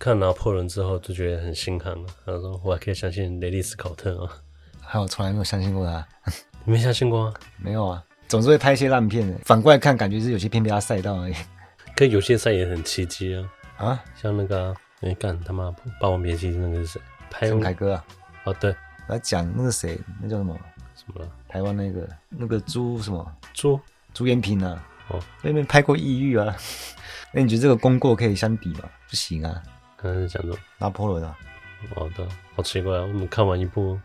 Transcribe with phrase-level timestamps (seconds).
[0.00, 2.08] 看拿破仑之后就觉得很心寒了。
[2.24, 4.32] 他说：“我还可以相信雷利斯考特啊？”
[4.80, 6.08] 还有从来没有相信过他。
[6.64, 7.32] 你没相信过？
[7.58, 9.38] 没有啊，总是会拍一些烂片的。
[9.44, 11.34] 反过来看，感觉是有些片被他赛到而已。
[11.94, 13.52] 可有些赛也很奇迹啊。
[13.76, 15.70] 啊，像那个、啊，哎干他妈，
[16.00, 17.00] 霸王别姬那个是谁？
[17.30, 18.04] 拍陈凯歌啊。
[18.44, 18.74] 哦，对，
[19.06, 20.58] 来讲那个谁，那叫什么？
[20.94, 21.30] 什么了？
[21.46, 23.32] 台湾那个那个朱什么？
[23.52, 23.78] 朱
[24.14, 24.82] 朱延平啊。
[25.08, 26.56] 哦，那边拍过《异域》啊。
[27.32, 28.88] 那你觉得这个功过可以相比吗？
[29.06, 29.62] 不行啊。
[30.00, 31.36] 可能是讲说拿破仑啊。
[31.94, 33.00] 好的，好奇怪啊！
[33.00, 33.98] 我们看完一部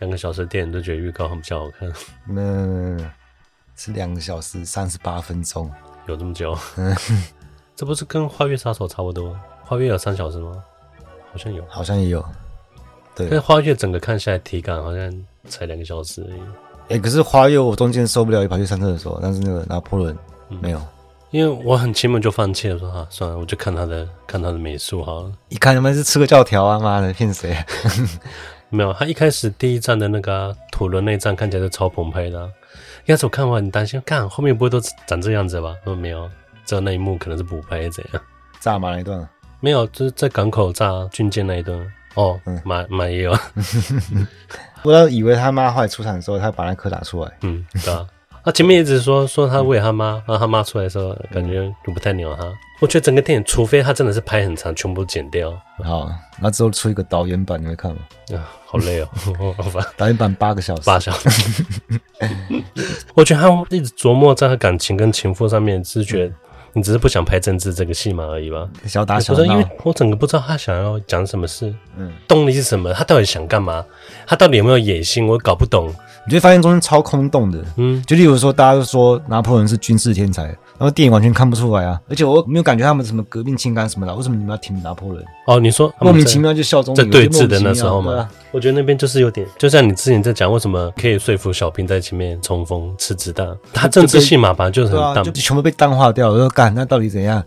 [0.00, 1.92] 两个小时的电影，都觉得预告很比较好看。
[2.26, 2.98] 那
[3.76, 5.70] 是两个小时三十八分钟，
[6.06, 6.58] 有这么久？
[6.76, 6.92] 嗯，
[7.76, 9.32] 这不是跟《花月杀手》差不多？
[9.62, 10.60] 《花月》有三小时吗？
[11.30, 12.24] 好像有，好像也有。
[13.14, 16.40] 对，但《花月》整个看下来体感好像才两个小时而已。
[16.40, 19.20] 哎、欸，可是《花月》我中间受不了，也跑去上厕所。
[19.22, 20.78] 但是那个拿破仑没有。
[20.78, 20.88] 嗯
[21.34, 25.32] 因为我很期末就放弃了，说啊，算了，我就看他的，看他的美术好了。
[25.48, 27.66] 一看他们是吃个教条啊，妈的，骗谁、啊？
[28.70, 32.48] 没有，他一开始第一站的那个、啊、土伦那站看起来就超澎湃的、啊。
[33.04, 35.74] 一开始我看完很担心，看后面不会都长这样子吧？
[35.82, 36.30] 说没有，
[36.64, 38.22] 只有那一幕可能是补拍怎样？
[38.60, 39.28] 炸马那一段？
[39.58, 41.84] 没有，就是在港口炸军舰那一段。
[42.14, 43.36] 哦，马马也有。
[44.84, 47.32] 我倒以为他妈后来出场的时候，他把那颗打出来。
[47.40, 48.06] 嗯，对啊。
[48.44, 52.44] 他前面一直说说他为他妈，然后他妈出来的时候，感觉就不太鸟他。
[52.80, 55.50] 我觉得整个电影，除非他真的是拍很长，全部剪掉。
[55.82, 57.98] 好，那之后出一个导演版，你会看吗？
[58.34, 59.08] 啊，好累哦，
[59.56, 59.86] 好吧。
[59.96, 61.64] 导演版八个小时，八小时。
[63.14, 66.34] 我觉得他一直琢磨在他感情跟情妇上面，只是觉得
[66.74, 68.68] 你只是不想拍政治这个戏嘛而已吧？
[68.84, 69.44] 小打小闹。
[69.44, 72.92] 因为我整个不知道他想要讲什么事，嗯，动力是什么？
[72.92, 73.84] 他到底想干嘛？
[74.26, 75.26] 他到底有没有野心？
[75.26, 75.94] 我搞不懂。
[76.26, 85.24] 你就会发现中间超空洞的，嗯，就例如说，大家都说拿破仑是军事天才，然后电影完全看不出来啊，而且我没有感觉他们什么革命情感什么的，为什么你们要挺拿破仑？
[85.46, 88.12] 哦，你说莫名其妙就效忠在对峙的那时候吗？
[88.14, 93.56] 啊、我觉得那边就是有点，就像你之前在讲，为什么可以说服小兵在前面冲锋吃子弹？
[93.72, 96.34] 他政治戏码吧，就是很淡，就全部被淡化掉了。
[96.34, 97.42] 我说干，那到底怎样？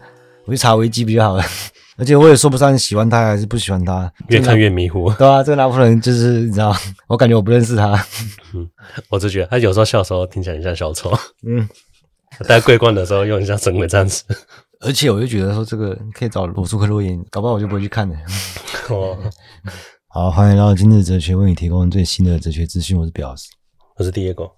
[0.45, 1.43] 我去查维基比较好了。
[1.99, 5.11] 而且我也说不上喜欢他还是不喜欢他，越看越迷糊。
[5.13, 6.71] 对啊，这个拿破仑就是你知道，
[7.09, 7.93] 我感觉我不认识他。
[8.53, 8.69] 嗯，
[9.09, 11.11] 我就觉得他有时候笑的时候听起来很像小丑。
[11.45, 11.67] 嗯，
[12.47, 14.23] 戴桂冠的时候又很像神鬼战士。
[14.81, 18.15] 而且我就觉得说这个可以找罗素克洛演，搞不好我就不会去看了。
[18.89, 19.17] 哦，
[20.09, 22.95] 好，欢迎来到今日哲学，为你提供最新的哲学资讯。
[22.95, 23.49] 我是表示，
[23.97, 24.51] 我是 Diego。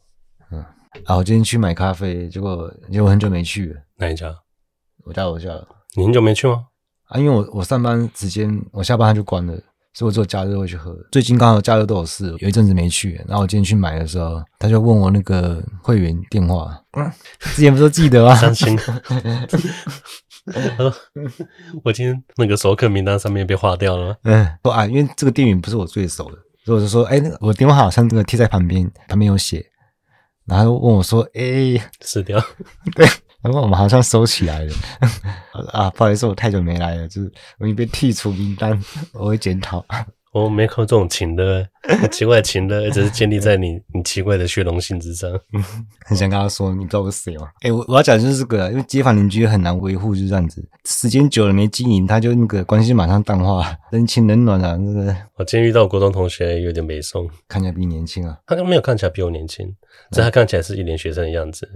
[0.52, 0.64] 嗯，
[1.06, 3.82] 好，我今天去买咖啡，结果结果我很久没去了。
[3.96, 4.36] 哪一家？
[5.06, 5.50] 我家楼下。
[5.96, 6.66] 你很久没去吗？
[7.06, 9.54] 啊，因为我我上班时间，我下班他就关了，
[10.00, 10.96] 所以我只有假日会去喝。
[11.12, 13.22] 最近刚好假日都有事，有一阵子没去。
[13.28, 17.12] 然后我今天去买的时候，他就问我那个会员电话，嗯，
[17.54, 18.34] 之前不是记得吗？
[18.34, 18.80] 伤心。
[20.48, 20.94] 他说
[21.84, 24.16] 我今天那个熟客名单上面被划掉了。
[24.24, 29.66] 嗯，说啊，因为这个店员不是我最熟的，所以我就说，哎，那个我电话好像那个贴在旁边，旁边有写。
[30.46, 32.42] 然后问我说，哎，死掉？
[32.96, 33.06] 对。
[33.42, 34.74] 然后我们好像收起来了
[35.72, 38.80] 啊，不好意思，我太久没来了，就是我已经被剔除名单，
[39.14, 39.86] 我会检讨。
[40.32, 41.68] 我没看过这种情的，
[42.12, 45.28] 奇怪的情的，只是建立在你你奇怪的虚荣心之上。
[46.06, 47.48] 很想跟他说，你知道我是谁吗？
[47.62, 55.16] 哎、欸，我我要讲的就是这个，因为街坊邻居很难维护，就是这样子，时间久了没经营，他就那个关系马上淡化，人情冷暖啊，那个。
[55.38, 58.38] 我今天遇到国中同学，有点没送，看起来比你年轻啊。
[58.46, 59.66] 他没有看起来比我年轻，
[60.12, 61.68] 只是他看起来是一脸学生的样子。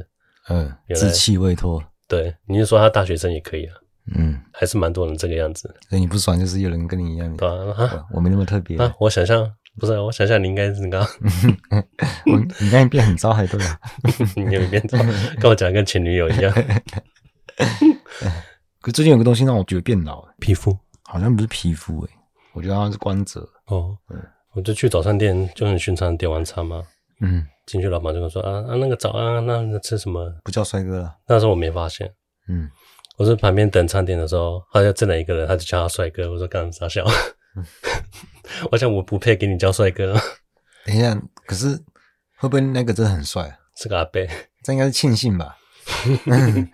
[0.50, 1.84] 嗯，稚气未脱。
[2.08, 3.76] 对，你是说他大学生也可以啊？
[4.16, 5.74] 嗯，还是蛮多人这个样子。
[5.90, 7.36] 所以你不爽，就是有人跟你一样。
[7.38, 8.94] 对啊，我没那么特别啊。
[9.00, 9.50] 我想象
[9.80, 11.02] 不是，我想象你应该是刚
[12.60, 13.80] 你刚才变很糟，还对啊？
[14.36, 14.98] 你有变糟，
[15.40, 16.54] 跟我讲跟前女友一样。
[18.82, 22.10] 可最近有个东西让我觉得变老，皮肤好像不是皮肤诶，
[22.52, 23.48] 我觉得好像是光泽。
[23.68, 24.22] 哦，嗯，
[24.54, 26.84] 我就去早餐店，就很寻常点完餐嘛。
[27.24, 27.48] 嗯。
[27.66, 30.30] 进去，老板就跟我说：“啊啊，那个早安，那吃什么？
[30.44, 32.14] 不叫帅哥了。”那时候我没发现。
[32.50, 32.70] 嗯，
[33.18, 36.30] 我是旁边等餐点的时候，好像进来一个人，他就叫他帅哥。
[36.30, 37.06] 我说：“干啥笑？”
[37.56, 37.66] 嗯、
[38.70, 40.14] 我想我不配给你叫帅哥。
[40.86, 41.70] 等一下，可是
[42.36, 43.58] 会不会那个真的很帅？
[43.78, 44.22] 是个阿伯，
[44.62, 45.56] 这应该是庆幸吧？
[46.26, 46.70] 嗯，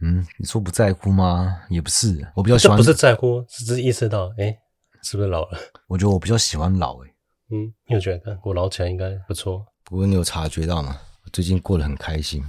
[0.00, 1.62] 嗯，你说不在乎吗？
[1.68, 2.76] 也不是，我比较喜欢。
[2.76, 4.58] 这不是在乎，是只是意识到，哎、欸，
[5.02, 5.58] 是不是老了？
[5.88, 7.13] 我觉得我比较喜欢老、欸，诶
[7.54, 9.64] 嗯，你有觉得我老起来应该不错？
[9.84, 11.00] 不过你有察觉到吗？
[11.22, 12.44] 我最近过得很开心。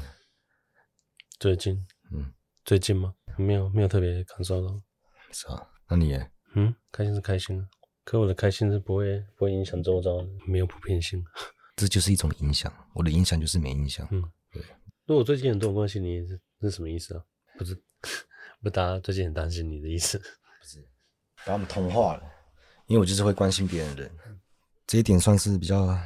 [1.40, 3.14] 最近，嗯，最近吗？
[3.38, 4.82] 没有，没有特别感受到。
[5.32, 7.64] 是啊，那你也，嗯，开心是开心，
[8.04, 11.24] 可我的开心是不会不会影响周遭的，没有普遍性。
[11.78, 14.08] 这就是一种影响，我的影响就是没影响。
[14.10, 14.64] 嗯，对。
[15.06, 17.24] 如果最近很多人关心你是是什么意思啊？
[17.60, 17.80] 不是，
[18.64, 20.18] 不，大家最近很担心你的意思？
[20.18, 20.84] 不是，
[21.46, 22.24] 把我们同化了，
[22.88, 24.12] 因为我就是会关心别人的人，
[24.88, 25.98] 这一点算是比较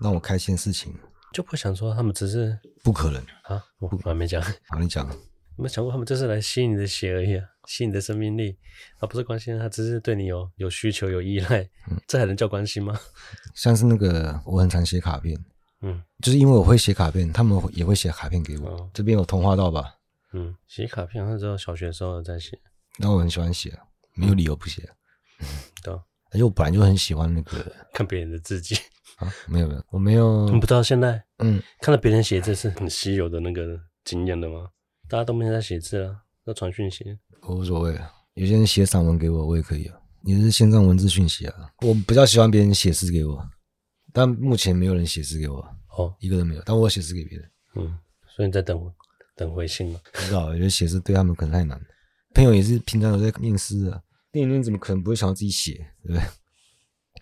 [0.00, 0.94] 让我开心的事情。
[1.32, 5.06] 就不想说他们只是不可能啊，我还没讲，好，你讲。
[5.08, 5.14] 有
[5.58, 8.58] 没有想过他们就是来吸你的血而已啊，吸你的生命力，
[9.00, 12.98] 而不是关心他，只是对你有有需求、有依赖，嗯， 这还能叫关心吗？
[13.54, 15.38] 像是那个我很常写卡片，
[15.80, 18.68] 嗯，就是因为我会写卡片，他们也会写卡片给我。
[18.68, 19.94] 哦、这边有通话到吧？
[20.32, 22.58] 嗯，写卡片那时候小学的时候在写，
[22.98, 23.78] 那我很喜欢写，
[24.14, 24.82] 没有理由不写。
[25.40, 25.46] 嗯，
[25.82, 25.94] 对，
[26.32, 28.74] 而且我本来就很喜欢那个看别人的字迹
[29.16, 34.68] 啊，没有没有，我没有，你不知道现在，嗯，看到别人写字是很稀有的那个经验的吗？
[35.08, 37.04] 大家都没在写字啊，要传讯息，
[37.42, 37.98] 我无所谓。
[38.34, 39.96] 有些人写散文给我，我也可以啊。
[40.22, 41.54] 你是线上文字讯息啊？
[41.80, 43.42] 我比较喜欢别人写诗给我，
[44.12, 45.56] 但目前没有人写诗给我。
[45.96, 47.50] 哦，一个人没有，但我写诗给别人。
[47.76, 48.78] 嗯，所以你在等
[49.34, 50.00] 等回信吗？
[50.12, 51.80] 不知道，我觉得写诗对他们可能太难。
[52.34, 54.02] 朋友也是平常有在念诗啊，
[54.36, 55.74] 念念怎么可能不会想要自己写，
[56.04, 56.22] 对不对？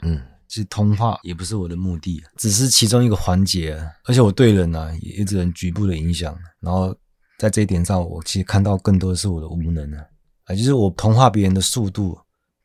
[0.02, 3.82] 嗯，其实通话也不是我的目的，只是其中一个环节。
[4.04, 6.94] 而且我对人啊，也只能局部的影响，然后。
[7.36, 10.06] 在这一点上，我其实看到更多的是我的无能啊！
[10.44, 12.16] 啊，就是我同化别人的速度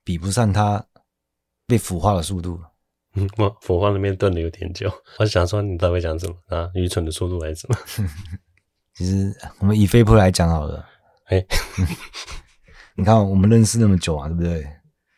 [0.03, 0.85] 比不上他
[1.65, 2.61] 被腐化的速度。
[3.15, 4.89] 嗯，我腐化那边断的有点久。
[5.17, 6.69] 我想说，你到底讲什么啊？
[6.75, 7.75] 愚蠢的速度还是什么？
[8.93, 10.85] 其实我们以飞扑来讲好了。
[11.25, 11.47] 哎、欸，
[12.99, 14.61] 你看我们认识那么久啊，对不对？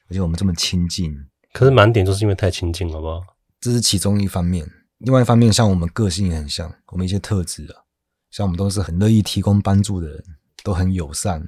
[0.08, 1.12] 而且我们这么亲近。
[1.52, 3.20] 可是满点就是因为太亲近，好不好？
[3.60, 4.70] 这是其中一方面。
[5.00, 7.82] 另外一方面，像我们个性也很像，我们一些特质啊。
[8.30, 10.24] 像我们都是很乐意提供帮助的人，
[10.64, 11.42] 都很友善，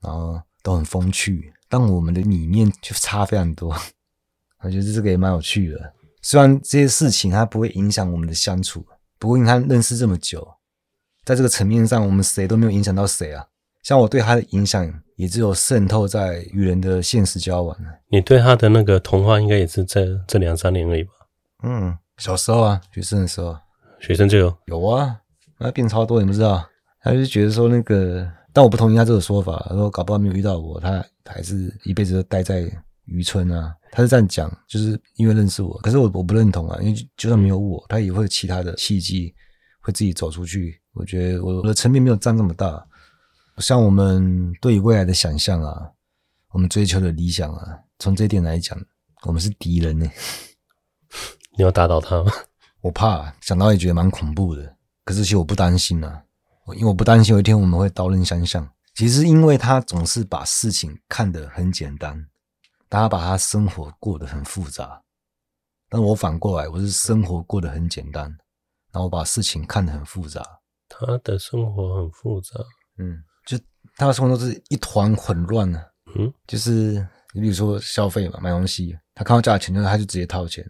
[0.00, 3.72] 然后都很风趣，但我们的理念就差非常多。
[4.64, 5.94] 我觉得这个也蛮有趣的。
[6.22, 8.84] 虽然这些事情它不会影响我们的相处，
[9.16, 10.56] 不过你看认识这么久，
[11.24, 13.46] 在这个层面上，我们谁都没有影响到谁啊。
[13.82, 17.76] 像我对他的影响，也只有渗透在与人的现实交往。
[18.08, 21.10] 你对他的那个童话，应该也是在这两三年而已吧？
[21.62, 23.56] 嗯，小时候啊，学生的时候，
[24.00, 25.20] 学生就有有啊。
[25.58, 26.64] 他变超多，你不知道？
[27.02, 29.64] 他就觉得说那个，但我不同意他这个说法。
[29.68, 32.70] 他说搞不好没有遇到我，他还是一辈子都待在
[33.06, 33.74] 渔村啊。
[33.90, 35.76] 他是这样讲，就是因为认识我。
[35.78, 39.34] 可是我我不认同啊，因为就算没有我，他也会有其他的契机，
[39.80, 40.80] 会自己走出去。
[40.92, 42.84] 我觉得我的层面没有占那么大。
[43.60, 45.92] 像我们对于未来的想象啊，
[46.50, 48.78] 我们追求的理想啊，从这一点来讲，
[49.22, 50.08] 我们是敌人呢。
[51.56, 52.32] 你要打倒他吗？
[52.80, 54.76] 我怕，想到也觉得蛮恐怖的。
[55.04, 56.22] 可是其实我不担心啊，
[56.74, 58.68] 因为我不担心有一天我们会刀刃相向。
[58.94, 62.28] 其实因为他总是把事情看得很简单，
[62.88, 65.02] 大家把他生活过得很复杂。
[65.88, 68.24] 但我反过来，我是生活过得很简单，
[68.92, 70.42] 然后我把事情看得很复杂。
[70.88, 72.60] 他的生活很复杂，
[72.98, 73.27] 嗯，就
[73.98, 75.82] 他的生活都是一团混乱呢。
[76.16, 80.64] 嗯，就是你比如说消费嘛，买东西，他看到价钱，他就直接掏钱，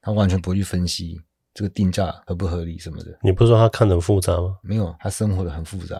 [0.00, 1.20] 他完全不会去分析。
[1.54, 3.18] 这个定价合不合理什么的？
[3.22, 4.58] 你不是说他看得很复杂吗？
[4.62, 5.98] 没有，他生活的很复杂，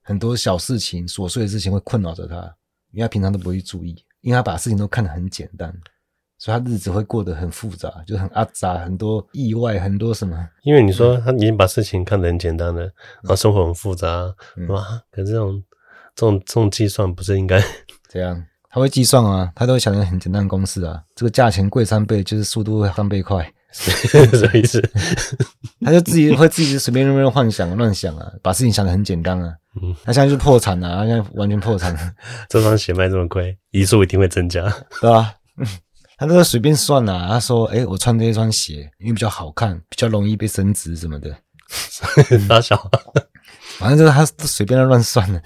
[0.00, 2.36] 很多小事情、琐碎的事情会困扰着他，
[2.92, 5.70] 因为他平常都不会注意，因为他把事情都看得很简单，
[6.38, 10.48] 所以他日子会过得很复杂，就很阿杂，很多意外，很多什么。
[10.62, 12.92] 因为你说他已经把事情看得很简单了，嗯、
[13.24, 14.82] 然后生活很复杂，嗯、哇！
[15.10, 15.62] 可是这种
[16.14, 17.62] 这种这种计算不是应该
[18.08, 18.44] 这样？
[18.68, 23.52] 他会计算啊，他都会想成很简单的公式啊，这个价钱贵三倍，就是速度会三倍快。
[23.72, 24.82] 什么意思？
[25.84, 29.54] 他就自己会自己随便乱幻想、乱想啊，把事情想的很简单啊。
[29.80, 32.12] 嗯，他现在就破产了，他现在完全破产了。
[32.48, 34.62] 这双鞋卖这么贵，移速一定会增加，
[35.00, 35.34] 对吧？
[36.18, 37.28] 他都是随便算啊。
[37.28, 41.34] 他说：“哎、欸，我穿这一双鞋，因为比较好看，比较容易被升值什么的。”
[42.48, 42.76] 大小，
[43.78, 45.40] 反正就是他随便乱算的，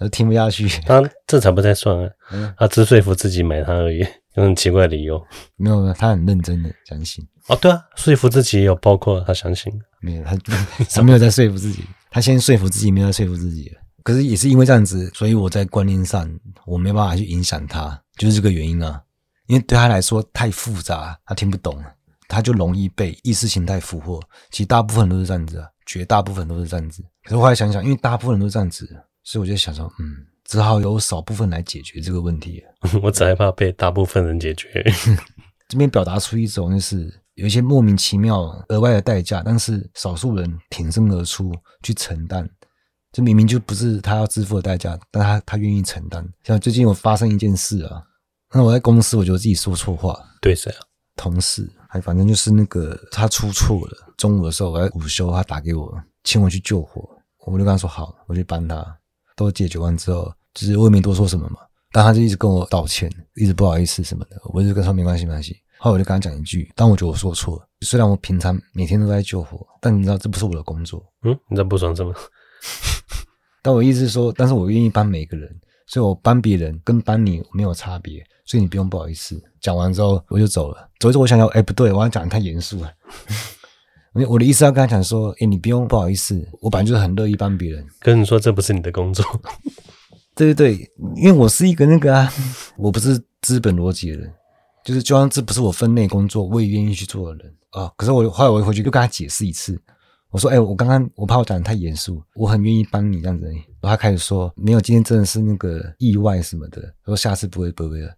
[0.00, 0.66] 都听不下去。
[0.86, 2.10] 他这才不太算啊，
[2.58, 4.04] 他只说服自己买它而已。
[4.34, 5.20] 有很奇怪的理由，
[5.56, 7.26] 没有，他很认真的相信。
[7.48, 10.36] 哦，对啊，说服自己也有包括他相信，没有他，
[10.88, 13.76] 他没有在说服自己，他先说服自己，没有在说服自己。
[14.04, 16.30] 可是也是因为这样子，所以我在观念上
[16.64, 19.02] 我没办法去影响他，就是这个原因啊。
[19.48, 21.76] 因为对他来说太复杂，他听不懂，
[22.28, 24.20] 他就容易被意识形态俘获。
[24.50, 27.02] 其实大部分都是这样子啊，绝大部分都是这样子。
[27.24, 28.88] 可是我后来想想，因为大部分人都是这样子，
[29.30, 30.26] 所以我就想说，嗯。
[30.44, 32.60] 只好由少部分来解决这个问题。
[33.04, 34.84] 我只害怕被大部分人解决。
[35.68, 42.50] 这边表达出一种就是有一些莫名其妙额外的代价，但是少数人挺身而出去承担。
[43.12, 46.28] 这明明就不是他要支付的代价，但他他愿意承担。
[46.42, 48.02] 像最近有发生一件事啊，
[48.52, 50.18] 那我在公司，我觉得自己说错话。
[50.40, 50.80] 对谁啊？
[51.14, 53.96] 同事，还反正就是那个他出错了。
[54.16, 57.08] 中午的时候我在午休，他打给我，请我去救火，
[57.46, 58.84] 我就跟他说好，我去帮他。
[59.44, 60.32] 都解决完之后。
[60.54, 61.58] 其实我也没多说什么嘛，
[61.92, 64.36] 但他就一直跟我道歉，一直不好意思什么的。
[64.52, 65.56] 我就跟他说没关系，没关系。
[65.78, 67.66] 后来我就跟他讲一句，但我觉得我说错了。
[67.82, 71.00] 虽然我平常每天都在救火，但你知道这不是我的工作。
[71.22, 72.12] 嗯，你在不爽什么？
[73.62, 75.48] 但我意思是说，但是我愿意帮每个人，
[75.86, 79.40] 所以我帮别人跟帮你没有差别，所以你不用不好意思。
[79.60, 80.90] 讲完之后我就走了。
[80.98, 82.92] 走之后我想想，哎，不对，我要讲得太严肃了。
[84.28, 87.86] 我的意思要跟他讲说，哎，你不用不好意思，我本来就是很乐意帮别人。
[88.00, 89.24] 跟你说，这不是你的工作。
[90.34, 92.32] 对对对，因为我是一个那个啊，
[92.76, 94.32] 我不是资本逻辑的人。
[94.82, 97.92] 就是，就算这不是我分内工作，我也愿意去做的人啊。
[97.96, 99.78] 可是我后来我回去又跟他解释一次，
[100.30, 103.44] 我说：“哎、欸，我刚刚我怕我讲的太严肃，我很愿意帮你这样子。”
[103.80, 108.10] 然后他开始说：“没有，今天真的是那个意外什么的。”他说：“下次不会不会了。”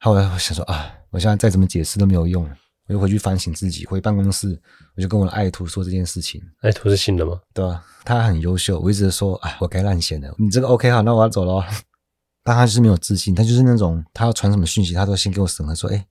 [0.00, 2.46] 后来我想说：“啊，我现在再怎么解释都没有用，
[2.90, 3.86] 我就回去反省自己。
[3.86, 4.60] 回办公室，
[4.96, 6.42] 我就跟我的爱徒说这件事情。
[6.60, 7.40] 爱徒是新的吗？
[7.54, 8.80] 对啊，他很优秀。
[8.80, 10.34] 我一直说：“哎，我该烂闲的。
[10.36, 11.64] 你这个 OK 好，那我要走了。
[12.42, 16.04] ”但他就是没有自信，他就是那种他要传什么讯息，他都先给我审核说：“哎。”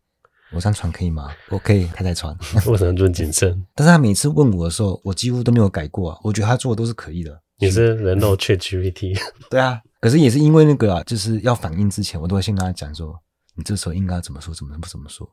[0.51, 1.29] 我这样传可以吗？
[1.49, 2.35] 我可以，他才传。
[2.65, 3.63] 为什么这么谨慎？
[3.75, 6.19] 但是他每次问我的时候，我几乎都没有改过啊。
[6.23, 7.39] 我觉得他做的都是可以的。
[7.59, 9.15] 你是人肉 ChatGPT？
[9.51, 13.15] 对啊，可是也是因为那个啊，就是要反应之前，我都会先跟他讲说，
[13.55, 15.29] 你这时候应该怎么说，怎么不怎么说，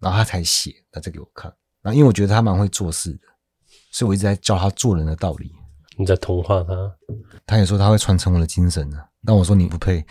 [0.00, 1.52] 然后他才写，他再给我看。
[1.82, 3.20] 然后因为我觉得他蛮会做事的，
[3.90, 5.52] 所以我一直在教他做人的道理。
[5.96, 6.96] 你在同化他？
[7.46, 8.98] 他也说他会传承我的精神呢。
[9.24, 10.04] 但我说你不配。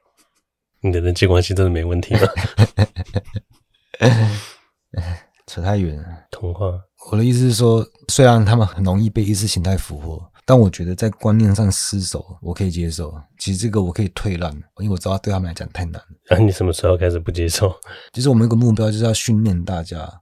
[0.80, 2.20] 你的人际关系真的没问题吗？
[5.46, 6.06] 扯太远了。
[6.30, 6.66] 童话，
[7.10, 13.14] 我的意思是说，虽然他们很容易被意识形态俘获，但我觉得在观念上失守，我可以接受。
[13.38, 16.36] 其实这个我可以退让，因为我知道对他们来讲太难了。
[16.36, 17.74] 啊， 你什么时候开始不接受？
[18.12, 20.20] 其实我们有个目标就是要训练大家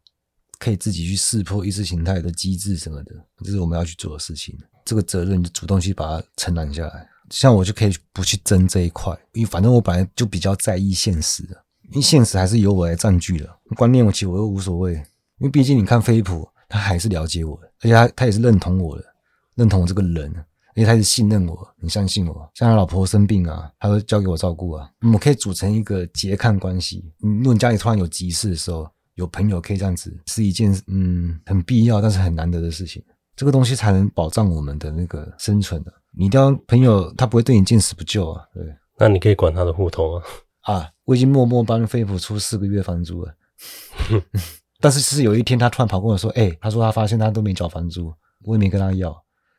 [0.59, 3.12] 可以自己去识破意识形态的机制什么的，
[3.45, 4.57] 这是我们要去做的事情。
[4.85, 7.09] 这个责任就主动去把它承担下来。
[7.31, 11.64] 像我就可以不去争这一块，因为反正我本来就比较在意现实的。
[11.91, 19.05] 因为现实还是由我来占据了，观念我其实我又无所谓，因为毕竟你看飞普，他还是了解我的，而且他他也是认同我的，
[19.55, 20.31] 认同我这个人，
[20.75, 22.51] 因为他是信任我，你相信我。
[22.55, 27.13] 像他老婆生病啊，他会交给我照顾啊，我们可以组成一个拮抗关系。
[27.19, 33.03] 如果你家里突然有急事的时候，有朋友可以这样子，是一件嗯很必要但是很难得的事情。
[33.37, 35.97] 这个东西才能保障我们的那个生存的、啊。
[36.17, 38.45] 你一定要朋友，他不会对你见死不救啊。
[38.55, 38.63] 对，
[38.99, 40.23] 那你可以管他的户头啊。
[40.63, 43.35] 啊，我已经默默帮飞普出四个月房租了，
[44.81, 48.13] 但是是有一天他突然跑过来说：“哎、欸，他说他发现他都没缴房租，
[48.45, 49.11] 我也没跟他要，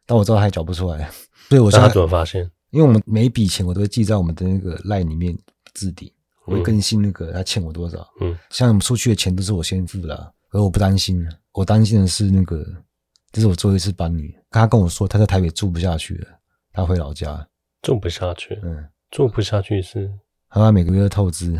[0.05, 1.09] 但我知道他也缴不出来，
[1.49, 2.49] 所以我说他怎么发现？
[2.71, 5.37] 因为我们每一笔钱我都会记在我们的那个 LINE 里面
[5.73, 6.11] 置顶，
[6.45, 8.07] 我会更新那个他欠我多少。
[8.19, 12.65] 嗯，像我们出去的钱都是我先付的、啊，而我不担心，我担心的是那个，
[13.31, 14.33] 这是我最后一次帮你。
[14.49, 16.27] 他跟我说他在台北住不下去了，
[16.71, 17.47] 他回老家
[17.83, 20.11] 住不下去，嗯，住不下去是。
[20.49, 21.53] 他每个月透支，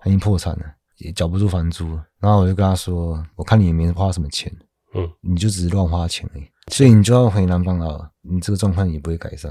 [0.00, 0.64] 他已经破产了，
[0.98, 1.88] 也缴不出房租。
[2.18, 4.52] 然后我就跟他说：“我看你也没花什么钱，
[4.94, 8.10] 嗯，你就只是乱花钱而已，所以你就要回南方了。
[8.22, 9.50] 你这个状况也不会改善，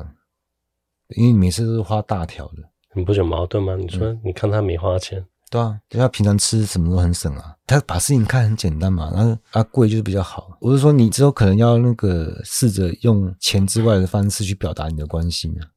[1.15, 3.75] 因为你每次都是花大条的，你不觉得矛盾吗？
[3.75, 10.57] 你说，你看他没花钱，嗯、对啊，就他平常吃什么都很省啊，他把事情看很简单嘛，然后啊贵就是比较好。
[10.59, 15.71] 我是说，你之后可能要那个试着用钱之外的方式去表达你的关心啊。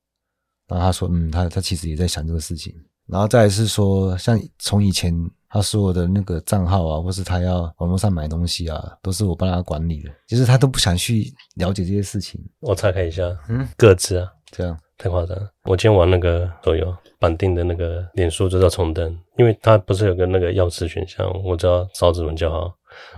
[0.66, 2.74] 然后他说：“嗯，他他其实也在想这个事情。”
[3.06, 5.14] 然后再来是说，像从以前
[5.50, 10.10] 他所有的那个账号啊，或是他要网络上买东西啊，都是我帮他管理的。
[10.26, 12.40] 其实他都不想去了解这些事情。
[12.60, 15.50] 我查看一下，嗯，各自啊，这样太夸张了。
[15.64, 22.72] 我今天玩那个手游，绑定的那个脸书就叫重登，因为它不是有个那个钥匙选项，我只要扫指纹就好。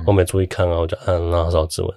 [0.06, 1.90] 我每注意看啊，我就按然后扫指纹。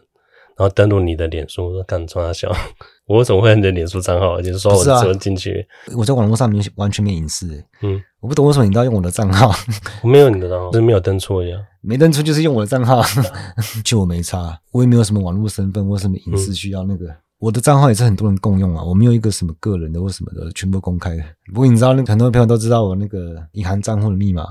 [0.55, 2.55] 然后登录你的脸书，干冲三小，
[3.05, 4.41] 我怎么会有你的脸书账号？
[4.41, 5.65] 就是说我怎么进去？
[5.95, 7.65] 我在网络上面完全没隐私诶。
[7.81, 9.51] 嗯，我不懂为什么你都要用我的账号？
[10.01, 11.59] 我没有你的账号，就是没有登出一样。
[11.81, 13.01] 没登出就是用我的账号，
[13.83, 17.07] 就我没差，我也没有什么网络身份或什么隐私需要那个。
[17.07, 21.23] 嗯、我的账号也是很多人共用啊，我没有一个什么个人的或什么的，全部公开的。
[21.53, 24.43] 不过你知道，那很多朋友都知道我那个银行账户的密码。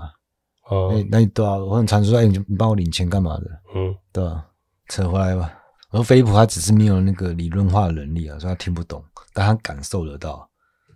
[0.69, 3.47] 哦，欸、那你对啊，我很常说，哎、欸，你你帮我领钱干嘛的？
[3.75, 4.45] 嗯，对啊，
[4.89, 5.51] 扯回来吧。
[5.93, 10.49] 而飞普他只是没有那个理论化的能力啊，所以他听不懂，但他感受得到，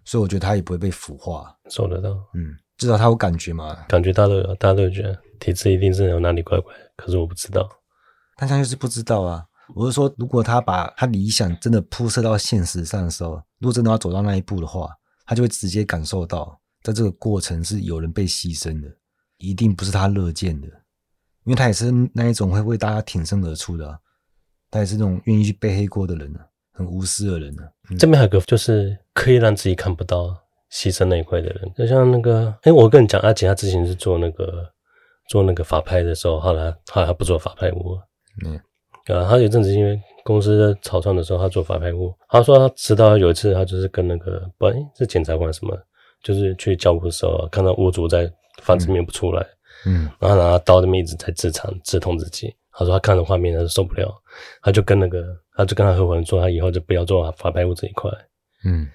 [0.04, 1.54] 所以我觉得他也不会被腐化。
[1.68, 3.74] 受得到，嗯，至少他有感觉嘛。
[3.88, 7.68] 感觉大家都有，大家都有觉得体质一定是有哪里怪怪，可是我不知道。
[8.36, 9.44] 但他就是不知道啊。
[9.74, 14.88] 我是说，如果他把他理想真的铺设到现实上的时候，如果真的要走到那一步的话，
[15.26, 18.88] 他就会直接感受到，在这个过程是有人被牺牲的，
[19.38, 20.68] 一定不是他乐见的，
[21.44, 23.98] 因为他也是那一种会为大家挺身而出的啊。
[24.76, 27.68] 他也是那种愿意去背黑锅的人呢、啊，很无私的人呢、啊。
[27.90, 30.36] 嗯、这边还有个就是可以让自己看不到，
[30.70, 31.72] 牺牲那一块的人。
[31.74, 34.70] 就像那个，哎、欸，我跟你讲，阿杰他之前是做那个
[35.30, 37.98] 做那个法拍的时候，后来后来他不做法拍屋。
[38.44, 38.54] 嗯，
[39.16, 42.14] 啊，他有阵子因为公司在草创的时候，他做法拍屋。
[42.28, 45.74] 他说他直到有一次，他就是跟那个不，哎，是检察官什么，
[46.22, 48.30] 就是去交屋的时候，看到屋主在
[48.62, 49.42] 房子里面不出来，
[49.86, 52.54] 嗯，嗯然后拿刀的一直在自残自痛自己。
[52.78, 54.14] 他说他看了画面他就受不了，
[54.62, 58.10] 他就跟那个，他就跟他合伙人说，他以后就不要做法拍屋这一块。
[58.64, 58.86] 嗯，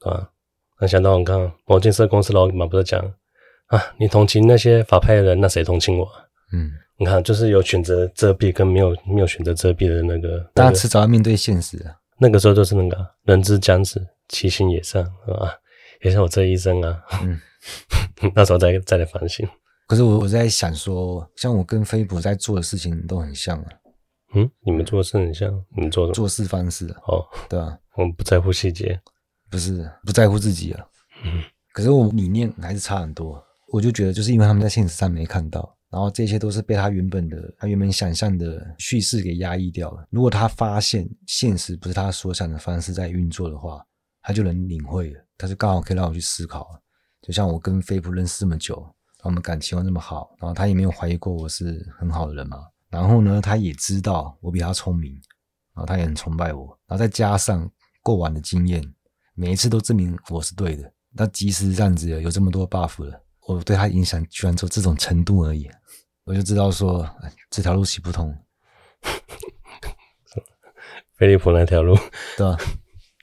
[0.00, 0.28] 啊，
[0.80, 3.00] 那想到我看某建设公司老板不是讲
[3.68, 6.10] 啊，你同情那些法拍的人，那谁同情我？
[6.52, 11.94] 嗯，你看，就是有选择遮蔽跟没有没有选择遮蔽的那个，大家迟早要面对现实啊。
[12.18, 15.54] 那个时候就是那个人之将死，其心也善，是吧？
[16.02, 17.40] 也像我这一生啊，嗯，
[18.34, 19.46] 那时候再再来反省。
[19.88, 23.68] 可是我我在想说，像我跟飞普在做的事情都很像啊。
[24.34, 29.00] 嗯，你们做事很像，你们做的做事方式哦，对啊，我们不在乎细节，
[29.50, 30.86] 不是不在乎自己啊。
[31.24, 31.42] 嗯，
[31.72, 33.42] 可是我们理念还是差很多。
[33.72, 40.06] 我就觉得，就是因为他们在现实上没看到，然后这些都是被他原本的他原本想象的叙事给压抑掉了。
[40.10, 43.82] 如果他发现现实不是他所想的方式在运作的话，
[44.20, 46.68] 他就能领会了，他就刚好可以让我去思考。
[47.22, 48.86] 就像我跟飞普认识这么久。
[49.24, 52.66] 我们感情又那么好，然后他也没有怀疑过我是很好的人嘛。
[52.88, 55.12] 然后呢，他也知道我比他聪明，
[55.74, 56.66] 然后他也很崇拜我。
[56.86, 57.70] 然后再加上
[58.02, 58.82] 过往的经验，
[59.34, 60.90] 每一次都证明我是对的。
[61.10, 65.68] 那即使这样子有这么多 buff 了，我对他影响居然就这种程度而已，
[66.24, 67.06] 我就知道说
[67.50, 68.34] 这条路行不通。
[71.16, 71.96] 飞利浦那条路，
[72.36, 72.56] 对啊，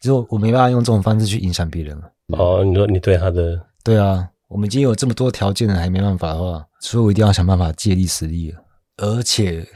[0.02, 2.12] 就我没办法用这种方式去影响别人了。
[2.38, 4.30] 哦，你说你对他的，对啊。
[4.48, 8.64] 我们已经有这么多条件了，还没办法的话，所以我一定要想办法借力使力了。
[8.98, 9.68] 而且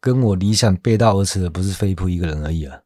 [0.00, 2.78] 跟我理想背道而驰的不是飞普一个人而已啊！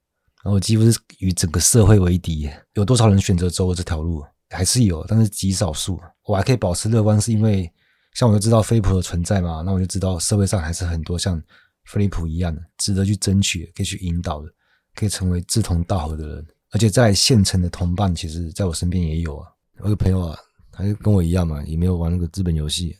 [0.44, 2.49] 我几乎是与整个社会为敌。
[2.75, 4.23] 有多少人选择走我这条路？
[4.50, 5.99] 还是有，但是极少数。
[6.25, 7.70] 我还可以保持乐观，是因为
[8.14, 11.42] 像我就知道飞普的存在嘛，那我就知道社会上还是很多像
[11.87, 14.48] 飞利浦一样的，值得去争取、可以去引导的，
[14.94, 16.46] 可以成为志同道合的人。
[16.72, 19.48] 而且在县城的同伴，其实在我身边也有啊。
[19.79, 20.38] 我有朋友啊。
[20.81, 22.97] 他就跟我一样嘛，也没有玩那个资本游戏。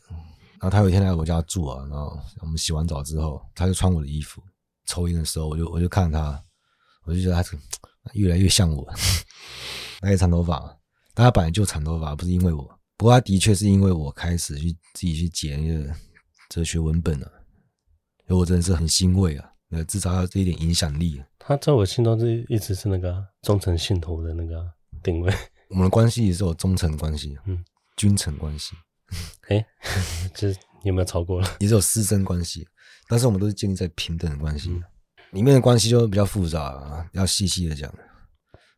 [0.61, 4.43] 然后他有一天来我家住啊，然后我们洗完澡之后，他就穿我的衣服
[4.87, 6.39] 抽烟的时候，我就我就看他，
[7.05, 7.59] 我就觉得他
[8.13, 8.87] 越来越像我。
[10.01, 10.59] 他有长头发，
[11.15, 12.79] 但他本来就长头发，不是因为我。
[12.97, 15.91] 不过他的确是因为我开始去自己去解那个
[16.51, 17.27] 哲学文本了，
[18.27, 19.51] 所以我真的是很欣慰啊。
[19.69, 21.23] 那至少要这一点影响力。
[21.39, 24.71] 他在我心中是一直是那个忠诚信徒的那个
[25.03, 25.33] 定位。
[25.69, 27.65] 我们的关系也是有忠诚关系，嗯，
[28.01, 28.75] 君臣关系，
[29.49, 29.67] 哎、欸，
[30.33, 30.49] 这
[30.85, 31.57] 有没有超过了？
[31.61, 32.67] 也是有师生关系，
[33.11, 34.83] 但是我们都是建立在平等的关系，嗯、
[35.33, 37.93] 里面的关系就比较复杂，要细细的讲。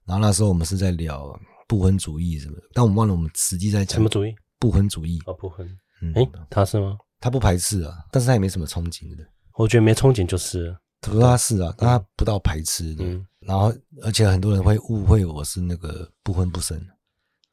[0.05, 4.35] 然后那时候我们是在聊不婚主义什么的，但我们忘了我们实际在讲什么主义？
[4.59, 5.65] 不婚主义哦，不婚，
[6.01, 6.99] 嗯，哎、欸，他是吗？
[7.21, 9.25] 他不排斥啊，但是他也没什么憧憬的。
[9.55, 10.77] 我觉得没憧憬就是。
[11.01, 13.05] 他说他是啊，但他不到排斥的。
[13.05, 16.77] 嗯、然后，而且很多人会误会我是那个不婚不生，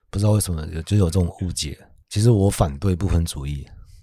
[0.10, 1.78] 不知道为什么有就有这种误解。
[2.10, 3.60] 其实我反对不婚主义，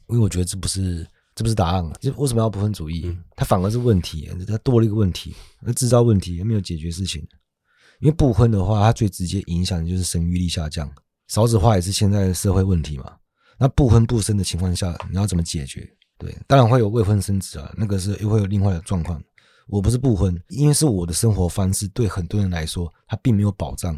[0.08, 1.92] 因为我觉得这不是这不是答案。
[2.00, 3.16] 就为什么要不婚主义？
[3.34, 7.20] 它反而是问题，它多了一个问题，那制造问题也没有解决事情。
[8.00, 10.90] 因为不婚的话，它最直接影响的就是生育力下降，
[11.28, 13.16] 少子化也是现在的社会问题嘛。
[13.58, 15.88] 那不婚不生的情况下，你要怎么解决？
[16.18, 19.22] 对，当然会有未婚生子啊，那个是又会有另外的状况。
[19.66, 23.96] 我不是不婚，因为是我的生活方式对很多人来说，它并没有保障。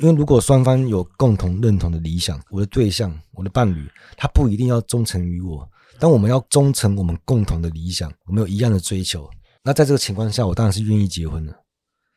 [0.00, 3.86] 因为如果双方有共同认同的理想，我的对象、我的伴侣，
[4.16, 9.28] 他不一定要忠诚于我，但我们要忠诚我们共同的理想，我们有一样的追求。
[9.62, 11.54] 那在这个情况下，我当然是愿意结婚的。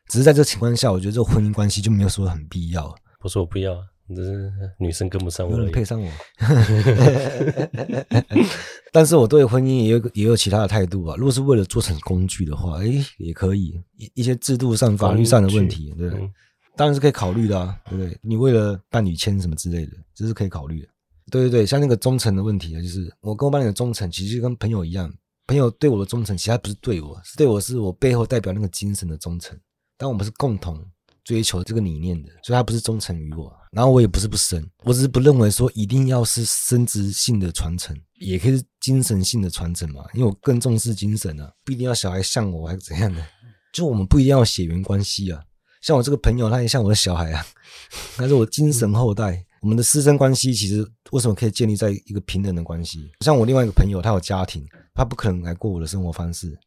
[0.08, 2.94] 只是在这个情况下，我觉得这个婚姻关系就没有说很必要。
[3.20, 3.76] 不是我不要。
[4.14, 6.12] 只是女生跟不上我，有人配上我。
[8.92, 11.16] 但是我对婚姻也有也有其他的态度啊。
[11.18, 16.10] 如果是为了做成工具的话，诶，也可以一一些制度上、法律上的问题，对，
[16.76, 18.18] 当然是可以考虑的啊，对不对？
[18.22, 20.88] 你为了伴侣签什么之类的，这是可以考虑的。
[21.32, 25.14] 对对对，像那个忠诚的问题啊，就是我跟我伴侣的忠诚，其实就跟朋友一样，
[25.48, 29.58] 朋友对我的忠诚，其实他不是对我，是对我是我背后代表那个精神的忠诚。
[29.98, 30.84] 但我们是共同。
[31.26, 43.26] 追求这个理念的，所以他不是忠诚于我，然后我也不是不生，我只是不认为说一定要是生殖性的传承，也可以是精神性的传承嘛，因为我更重视精神啊，不一定要小孩像我还是怎样的，
[43.72, 45.42] 就我们不一定要血缘关系啊，
[45.84, 47.46] 像我这个朋友他也像我的小孩啊，
[48.16, 53.12] 他是我精神后代，我们的师生关系其实为什么可以建立在一个平等的关系？
[53.20, 56.58] 像我另外一个朋友，他有家庭，他不可能来过我的生活方式。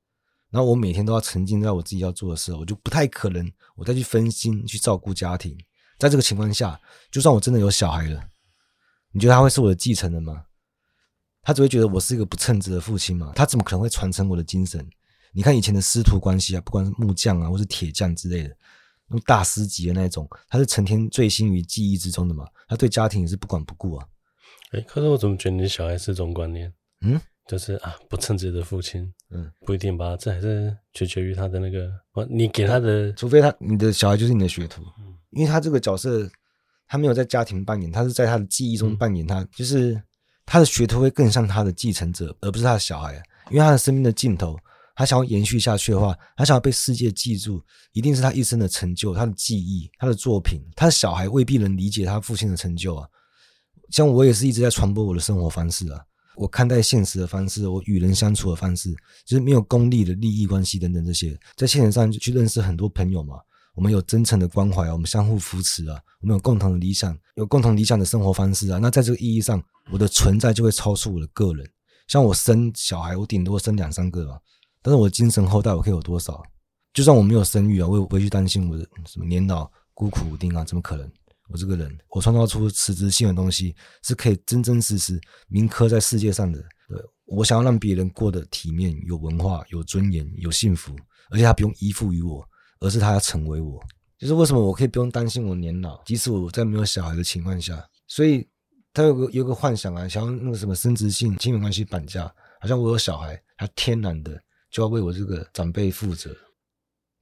[0.51, 5.57] 然后我每天都要沉浸在我自己要做的事，我就不太可能我再去分心去照顾家庭，
[5.99, 6.79] 在这个情况下，
[7.11, 8.23] 就算我真的有小孩了，
[9.13, 10.45] 你觉得他会是我的继承人吗？
[11.43, 13.33] 他只会觉得我是一个不称职的父亲嘛？
[13.35, 14.87] 他怎么可能会传承我的精神？
[15.33, 18.57] 你看以前的师徒关系啊，不管是木匠啊，或是铁匠之类的，
[19.25, 22.47] 大师级的那种，他是成天醉心于记忆之中的嘛？
[22.69, 24.07] 他对家庭也是不管不顾啊。
[24.73, 26.73] 哎，可是我怎么觉得你小孩是这种观念？
[27.03, 30.17] 嗯，就是啊，不称职的父亲，嗯，不一定吧？
[30.17, 31.91] 这还是取决于他的那个，
[32.29, 36.29] 你给他的，除非他你的小孩就是你的学徒，嗯，因为他这个角色，
[36.89, 40.03] 他没有在家庭扮演，他是在他的记忆中扮演他，嗯，就是。
[40.49, 43.21] 他的学徒会更像他的继承者，而不是他的小孩。
[43.51, 44.57] 因为他的生命的尽头，
[44.97, 50.61] 他想要延续下去的话，他想要被世界记住，一定是他一生的成就、他的记忆、他的作品。
[50.75, 53.07] 他的小孩未必能理解他父亲的成就啊。
[53.91, 56.01] 像我也是一直在传播我的生活方式啊，
[56.35, 58.91] 我看待现实的方式，我与人相处的方式，
[59.25, 63.37] 就是没有功利的利益关系等等这些，在现实上去认识很多朋友嘛。
[63.75, 68.79] 我们有真诚的关怀，我们相互扶持啊，我们有共同的理想，有共同理想的生活方式啊。
[68.81, 71.71] 那在这个意义上，我的存在就会超出我的个人。
[72.09, 74.39] 像我生小孩，我顶多生两三个吧，
[74.87, 76.41] 但是我的精神后代我可以有多少？
[76.95, 80.65] 就算我没有生育啊，我也不会去担心我的什么年老孤苦无丁啊？
[80.65, 81.11] 怎么可能？
[81.49, 86.61] 我这个人，我创造出实质性的东西，是可以真真实实铭刻在世界上的。
[86.89, 90.95] 对，我想要让别人过得体面、有文化、有尊严、有幸福，
[91.31, 92.49] 而且他不用依附于我。
[92.79, 93.83] 而是他要成为我，
[94.19, 98.47] 就是为什么我可以不用担心我年老，即使我在没有小孩的情况下，所以
[98.93, 102.27] 他有个有个幻想啊，想要那个什么生殖性亲密关系绑架，
[102.61, 104.39] 好像我有小孩，他天然的
[104.77, 106.37] 就要为我这个长辈负责，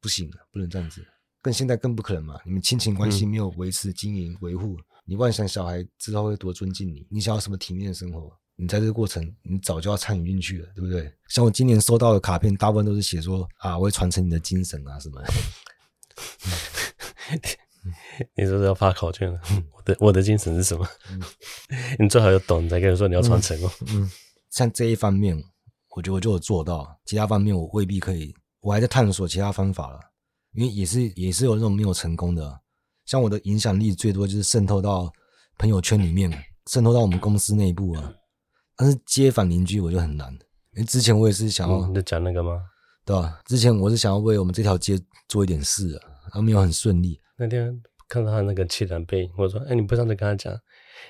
[0.01, 1.07] 不行，不能这样子，
[1.41, 8.37] 更现在更不可能嘛，你们亲情关系没有维持、经营、维护，你妄想小孩之后会多尊敬你，你想要什么体面的生活？
[8.57, 11.09] 你在这个过程，你早就要参与进去了，对不对？
[11.29, 15.33] 像我今年收到的卡片，大部分都是写说啊，我会传承你的精神啊什么的。
[18.35, 19.41] 你说是要发考卷了？
[19.77, 20.85] 我的我的精神是什么？
[21.09, 21.23] 嗯、
[22.03, 24.03] 你最好要懂，你才跟人说你要传承哦嗯。
[24.03, 24.11] 嗯，
[24.51, 25.41] 像这一方面，
[25.97, 30.01] 我觉得我就有做到，其他方面我未必可以，我还在探索其他方法了，
[30.55, 32.61] 因为也是也是有那种没有成功的。
[33.07, 35.13] 像我的影响力最多就是渗透到
[35.59, 36.33] 朋友圈里面，
[36.67, 38.13] 渗透到我们公司内部啊。
[38.77, 40.33] 但是街坊邻居我就很难，
[40.73, 42.61] 因为之前我也是想要，嗯、你在讲那个吗？
[43.05, 43.41] 对吧？
[43.45, 47.21] 之前我是想要为我们这条街做一点事啊，然后没有很顺利。
[47.39, 50.53] 那天看到他那个气场背影，我说：“哎、欸，你不上去跟他讲？”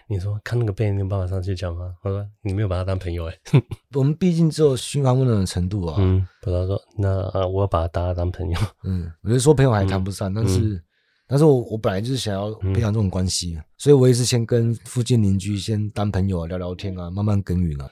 [0.09, 3.35] 你说：“看那个背影，你有办法上去讲吗？”我说：“你没有把他当朋友哎。
[3.95, 5.97] ”我们毕竟只有嘘寒问暖的程度啊。
[5.99, 8.59] 嗯，不知道说那啊，我要把他大家当朋友。
[8.85, 10.61] 嗯，我觉得说朋友还谈不上，嗯、但是。
[10.61, 10.83] 嗯
[11.27, 17.91] 但是我我本来就是想要培养这种关系，嗯、所以我也是先跟附近邻居先当朋友啊，聊聊天啊，慢慢耕耘啊。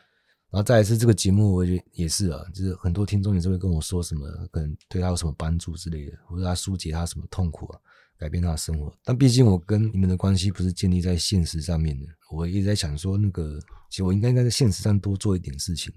[0.50, 7.80] 然后再一次这个节目，我觉得也是啊，就是很多听众也是会跟我说什么，可能对他有什么帮助之类的，或者他疏解他什么痛苦啊，
[8.22, 8.94] 改变他的生活。
[9.02, 13.58] 但毕竟我跟你们的关系不是建立在现实上面的，我一直在想说，那个
[13.90, 15.92] 其实我应该应该在现实上多做一点事情。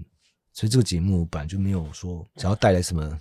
[0.54, 3.20] 所以这个节目本来就没有说想要带来什么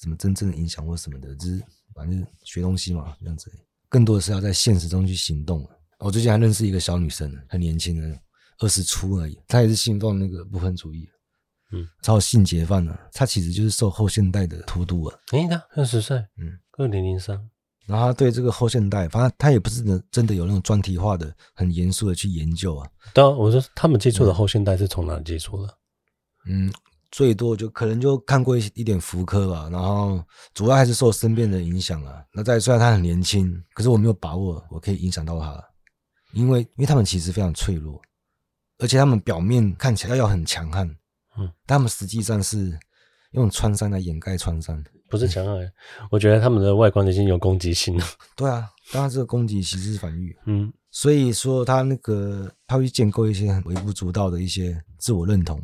[0.00, 1.64] 什么真正的影响或什么的，只是。
[1.94, 3.48] 反正学东西嘛，这样子，
[3.88, 5.64] 更多的是要在现实中去行动。
[6.00, 8.20] 我最近还认识一个小女生，很年轻的，
[8.58, 9.40] 二十出而已。
[9.46, 11.08] 她也是信奉那个不分主义，
[11.70, 12.98] 嗯，超性解放的。
[13.12, 15.16] 她其实就是受后现代的荼毒啊。
[15.30, 17.48] 诶，她二十岁，嗯，二零零三。
[17.86, 22.88] 然后他对这个后现代，反正他也不是真的有那种专题化的、很严肃的去研究啊。
[23.12, 25.78] 当然，我说他们接触的后现代是从哪里接触的？
[26.46, 26.72] 嗯。
[27.10, 30.20] 最多就可能就看过一一点福柯吧，然后
[30.52, 32.20] 主要还是受身边的影响啊。
[32.32, 35.64] 那在虽然他很年轻，可是我没有把握我可以影响到他，
[36.32, 38.02] 因为因为他们其实非常脆弱，
[38.78, 40.88] 而且他们表面看起来要很强悍，
[41.38, 42.76] 嗯，但他们实际上是
[43.30, 44.82] 用穿山来掩盖创伤，
[45.14, 45.56] 不是强悍。
[45.56, 45.72] 嗯，
[46.10, 48.04] 我觉得他们的外观已经有攻击性了。
[48.36, 55.62] 对啊，当然这个攻击其实是防御，嗯，所以说他那个他会建构一些很微不足道的一些自我认同。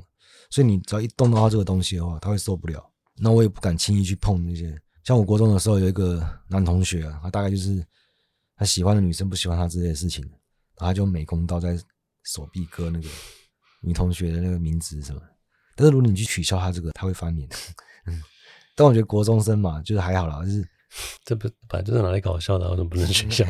[0.50, 2.84] 所以你只要一动到他这个东西的话，他会受不了。
[3.16, 4.76] 那我也不敢轻易去碰那些。
[5.04, 7.84] 像我国中的时候，有一个男同学啊，他大概就是
[8.56, 11.78] 他喜欢的女生不喜欢他这些事情，然后他就美工刀在
[12.24, 13.08] 手臂割那个
[13.80, 15.20] 女同学的那个名字什么。
[15.76, 17.48] 但是如果你去取消他这个，他会翻脸。
[18.06, 18.20] 嗯，
[18.80, 20.66] 但我觉得国中生嘛，就是还好啦，就是
[21.22, 23.44] 这不本来就是拿来搞笑的，为什么不能取笑？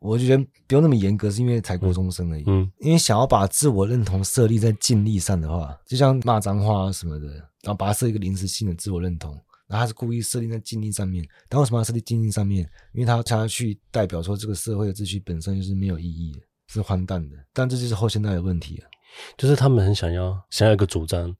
[0.00, 2.44] 我就觉得不用那么严格，是因为才国中生而已。
[2.46, 7.26] 嗯，因为想要把自我认同设立在尽力上的话，就像骂脏话啊什么的，
[7.60, 9.32] 然后把它设一个临时性的自我认同，
[9.66, 11.22] 然后他是故意设定在尽力上面。
[11.50, 12.66] 但为什么要设定尽力上面？
[12.94, 17.36] 因为他想要去代表说这个社会的秩序本身就是没有意义的，是荒诞的。
[17.52, 18.88] 但这就是后现代的问题啊，
[19.36, 21.34] 就是他们很想要想要一个主张，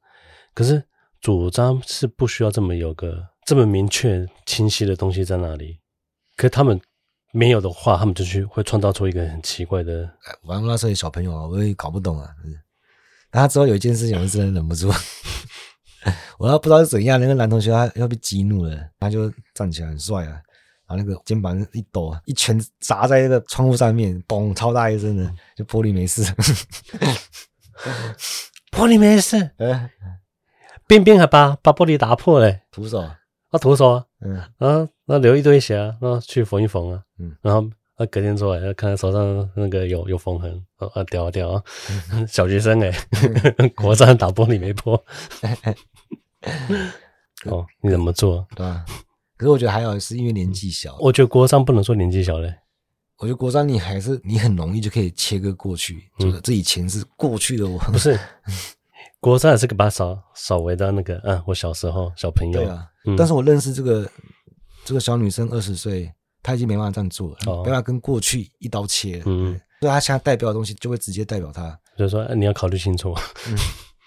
[0.52, 0.82] 可是
[1.24, 5.80] 主张是不需要这么有个这么明确清晰的东西在那里，
[6.36, 6.78] 可是他们。
[7.36, 10.08] 没有的话，他们就去会创造出一个很奇怪的。
[10.46, 12.30] 反正那时候有小朋友啊，我也搞不懂啊。
[13.28, 14.88] 但他之后有一件事情，我真的忍不住，
[16.38, 20.40] 我要不知道是怎样，那个男同学他要被激怒了，他就站起来很帅啊，
[20.86, 26.22] 然后那个肩膀一抖，一拳砸在那个窗户上面，嘣，超大一声的，就玻璃没事，
[28.70, 29.90] 玻璃没事，哎，
[30.86, 37.68] 边边还把把玻璃打破了，徒手，啊徒手啊，嗯，啊那流一堆血啊，那去缝一缝啊，嗯，然后。
[37.96, 41.62] 啊隔天出来，看他手上那个有有缝痕，啊啊屌啊屌啊！
[42.26, 45.00] 小学生哎、欸，国战打玻璃没破。
[47.46, 48.44] 哦，你怎么做？
[48.56, 48.84] 对啊？
[49.36, 50.96] 可是我觉得还好，是因为年纪小。
[50.98, 52.52] 我觉得国三不能说年纪小嘞。
[53.18, 57.78] 我觉得国三你还是你很容易就可以切割过去，就是这以前是过去的我。
[57.78, 58.18] 不是，
[59.24, 62.60] 国三也是个把少少为的那个，嗯，我小时候小朋友。
[62.60, 64.08] 对啊，嗯、但是我认识这个
[64.84, 66.12] 这个小女生二十岁。
[66.46, 69.22] 她已经没办法这样做了，没办法跟过去一刀切了。
[69.24, 71.80] 嗯，所以她现在代表的东西就会直接代表她。
[71.96, 73.14] 就是说，你要考虑清楚。
[73.48, 73.56] 嗯，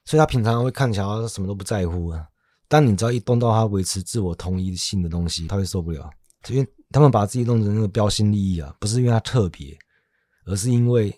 [0.05, 2.27] 所以她平常会看起来他什么都不在乎啊。
[2.67, 6.07] 但你只要一动到她维持自我同一性的东西，她会受不了。
[6.49, 9.75] 因为他们把自己弄成那个标新立异啊，不是因为她特别，
[10.45, 11.11] 而是因为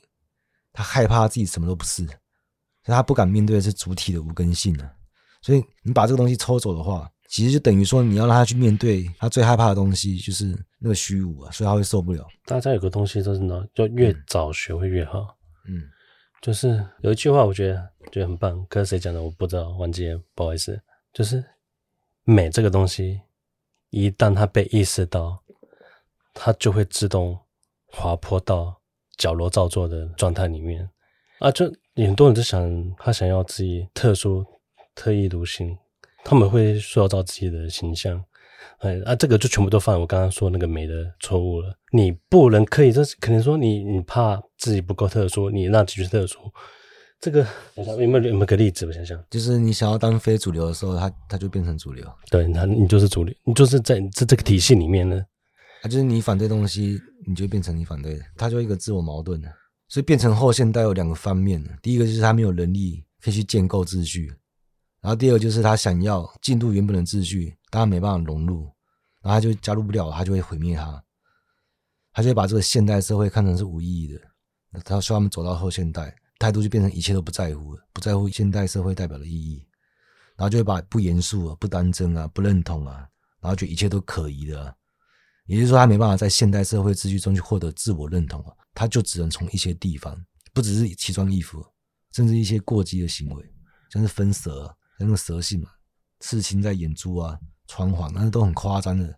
[0.72, 2.08] 她害怕自己什么都不是，
[2.90, 4.92] 他不敢面对的是主体的无根性啊。
[5.42, 7.10] 所以你把这个东西抽走的话。
[7.32, 10.48] 其实就等于说，你要让他去面对他最害怕的东西，就是
[10.80, 12.28] 那个虚无啊，所以他会受不了。
[12.44, 15.38] 大家有个东西就是呢，就越早学会越好。
[15.68, 15.84] 嗯，
[16.42, 20.82] 就是有一句话，我觉得觉得很棒，可是谁讲的我不知道，忘记了，不好意思。
[21.14, 21.46] 就是
[22.24, 23.22] 美这个东西，
[23.92, 25.40] 一旦它被意识到，
[26.34, 27.38] 它就会自动
[27.86, 28.76] 滑坡到
[29.18, 30.90] 矫揉造作的状态里面
[31.40, 31.52] 啊。
[31.52, 34.46] 就很多人就想，他想要自己特殊、
[34.96, 35.78] 特异独行。
[36.26, 38.22] 他们会塑造自己的形象，
[38.80, 41.74] 哎啊，这个就全部都犯我刚刚说那个美的错误了。
[41.94, 46.38] 你不能可以，这是可能说你你怕自己不够特殊，你让自己特殊。
[47.22, 48.86] 这个有没有有没有个例子？
[48.86, 52.06] 我想想，就是你想要当非主流的时候，他他就变成主流。
[52.30, 55.24] 对，那你就是主流，你就是在这这个体系里面呢。
[55.82, 59.42] 啊，就是你反对东西，你就变成你反对的，它就一个自我矛盾。
[59.90, 64.34] 所以变成后现代有两个方面，第一个就是他没有能力可以去建构秩序。
[65.02, 68.64] 然后第二个就是他想要进入原本的秩序，但他没办法融入，
[69.22, 71.04] 然后他就加入不了，他就会毁灭他，
[72.14, 74.82] 他就会把这个现代社会看成是无意义的。
[74.84, 79.66] 他说他们走到后现代，态度就变成一切都不在乎，不在乎现代社会代表的意义，
[80.36, 83.08] 然后就会把不严肃啊、不当真啊、不认同啊，
[83.42, 84.76] 然后就一切都可疑的，
[85.46, 90.16] 也就是说他没办法在现代社会秩序中去获得自我认同啊，他就只能从一些地方，
[90.54, 91.66] 不只是奇装异服，
[92.14, 93.46] 甚至一些过激的行为，
[93.92, 94.76] 像是分蛇。
[95.02, 95.70] 那个蛇性嘛，
[96.20, 99.18] 刺青在眼珠啊、穿环，那都很夸张的。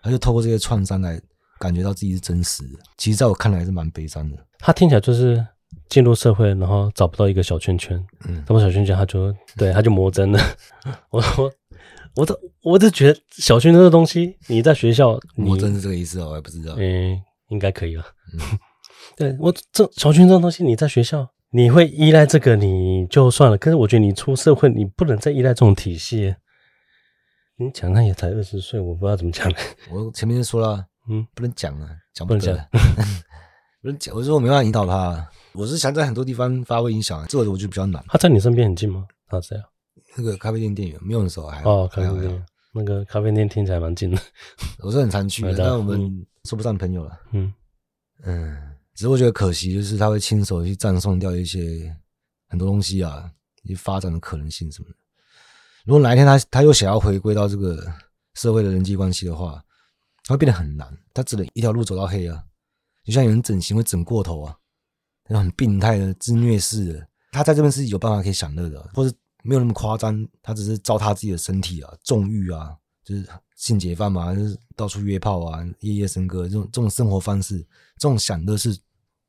[0.00, 1.20] 他就透过这些创伤来
[1.58, 2.78] 感觉到自己是真实的。
[2.96, 4.36] 其实在我看来是蛮悲伤的。
[4.60, 5.44] 他听起来就是
[5.88, 8.00] 进入社会，然后找不到一个小圈圈。
[8.28, 10.38] 嗯，那么小圈圈，他就对他就魔怔了。
[11.10, 11.52] 我我
[12.14, 16.76] 我都我都觉得小圈圈这东西，你在学校魔怔是这个意思哦，我也不知道。
[16.78, 18.04] 嗯，应该可以了。
[18.32, 18.38] 嗯，
[19.18, 21.28] 对我这小军这种东西，你在学校。
[21.50, 23.56] 你会依赖这个，你就算了。
[23.56, 26.34] 可是我觉得你出社会，你不能再依赖这种体系。
[27.56, 29.50] 你讲他也才二十岁，我不知道怎么讲。
[29.90, 32.68] 我前面就说了，嗯，不能讲啊，讲不得，
[33.80, 34.14] 不能讲。
[34.14, 38.04] 我说我没办法引导他，我是想在很多地方发挥影响，这个我就比较难。
[38.08, 39.06] 他在你身边很近吗？
[39.26, 39.64] 他这样？
[40.18, 44.20] 那个咖啡店店员没有的时候还哦，咖啡店那个咖啡店听起来蛮近的。
[44.80, 47.18] 我是很常去的，但我们说不上朋友了。
[47.32, 47.54] 嗯
[48.24, 48.56] 嗯。
[48.98, 51.96] 只是我觉得可惜，就是他会亲手去葬送掉一些
[52.48, 53.30] 很多东西啊，
[53.62, 54.96] 一些发展的可能性什么的。
[55.84, 57.80] 如果哪一天他他又想要回归到这个
[58.34, 59.64] 社会的人际关系的话，
[60.24, 60.92] 他会变得很难。
[61.14, 62.42] 他只能一条路走到黑啊，
[63.04, 64.56] 就像有人整形会整过头啊，
[65.28, 67.08] 那种很病态的自虐式的。
[67.30, 77.58] 他在这边是有办法可以享乐的，或者没有那么夸张，他只是糟蹋自己的身体啊，纵欲啊，就是性解放嘛，就是到处约炮啊，夜夜笙歌这种这种生活方式，
[77.96, 78.76] 这种享乐是。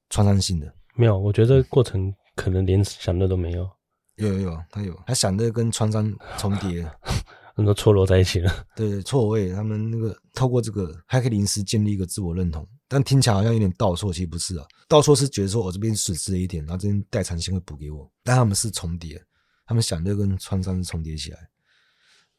[0.10, 3.70] 创伤性的没有，我觉得这个过程可能连想的都没有。
[4.16, 6.86] 有有有，他有，他想的跟创伤重叠，
[7.56, 8.66] 很多错落在一起了。
[8.76, 14.66] 对对，错位，他们那个透过这个还可以临时建立一个自我认同，但听起来好像有点倒错，其实不是啊。
[14.90, 19.24] 倒错是觉得说我这边损失了一点，然后这边代偿性会补给我，但他们是重叠，
[19.66, 21.40] 他们想的跟创伤是重叠起来，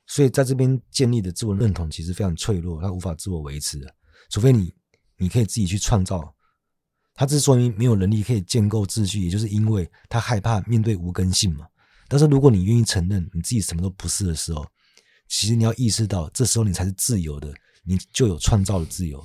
[0.06, 3.94] 所以在这边建立的自我认同其实非常脆弱，他无法自我维持的，
[4.28, 4.74] 除非你
[5.16, 6.34] 你可以自己去创造。
[7.14, 11.66] 他之所以没有能力可以建构秩序，也就是因为他害怕面对无根性嘛。
[12.08, 14.66] 但是如果你愿意承认你自己什么都不是的时候，
[15.28, 17.52] 其实你要意识到，这时候你才是自由的，
[17.84, 19.24] 你就有创造的自由。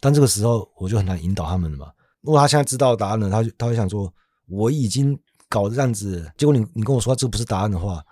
[0.00, 1.92] 但这个时候我就很难引导他们了嘛。
[2.22, 4.12] 如果他现在知道答案了，他就他会想说，
[4.48, 5.18] 我已经
[5.48, 8.02] 搞这样子，结果你你跟我说这不是答案的话，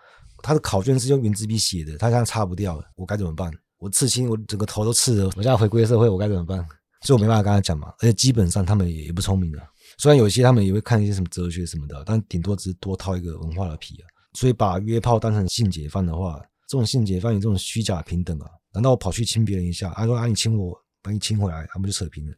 [0.42, 3.52] 他的考卷是用原子笔写的，他现在擦不掉了，我该怎么办？
[3.78, 6.64] 我刺青，我整个头都刺了，我现在回归社会，我该怎么办？
[7.02, 7.92] 所以我没办法跟他讲嘛。
[7.98, 9.64] 而且基本上他们也也不聪明啊，
[9.98, 14.06] 虽然有些他们也会看一些什么哲学什么的，但顶多只是多套一个文化的皮啊。
[14.34, 18.46] 所以把约炮当成性解放的话，这种性解放有这种虚假平等啊？
[18.72, 22.32] 难道我跑去亲别人一下，他、啊、说啊你亲我，把你亲回来，他们就扯平了？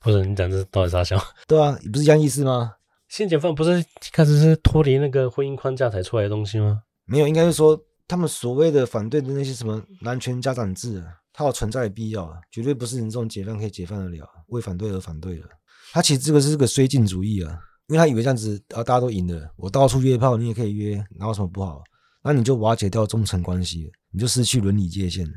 [0.00, 1.18] 不是你讲这到底啥笑？
[1.48, 2.74] 对啊，你不是一样意思吗？
[3.08, 6.82] 性解放不是一开始是脱离那个婚姻框架才出来的东西吗？
[7.06, 11.06] 没有，应该是说他们所谓的反对的那些什么男权家长制啊，
[11.38, 14.26] 它有存在的必要啊，绝对不是你这种解放可以解放得了。
[14.46, 15.44] 为反对而反对的，
[15.92, 21.84] 他其实这个是个绥靖主义啊，因为他以为这样子啊大家都赢了，我到处约炮，你也可以约，哪有什么不好？
[22.22, 25.32] 那你就瓦解掉忠诚关系，你就失去伦理界限了。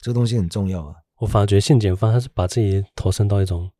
[0.00, 0.94] 这个东西很重要啊。
[1.18, 3.70] 我反而觉得性解放他是把自己投身到一种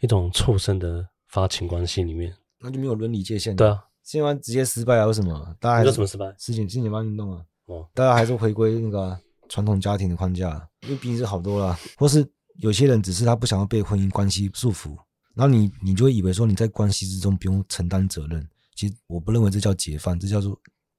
[0.00, 2.34] 一种畜生的发情关系里面。
[2.60, 3.54] 那就没有伦理界限。
[3.54, 5.04] 对啊，性解放直接失败啊？
[5.04, 5.54] 为什么？
[5.60, 6.34] 大家还有什么失败？
[6.38, 11.78] 事情性解放运动啊，哦，大家还是回归那个传统家庭的框架，因为毕竟是好多了。
[11.96, 14.96] 或是有些人只是他不想要被婚姻关系束缚，
[15.34, 18.46] 然后你你就会以为说你在关系之中不用承担责任。
[18.74, 20.58] 其实我不认为这叫解放，这叫做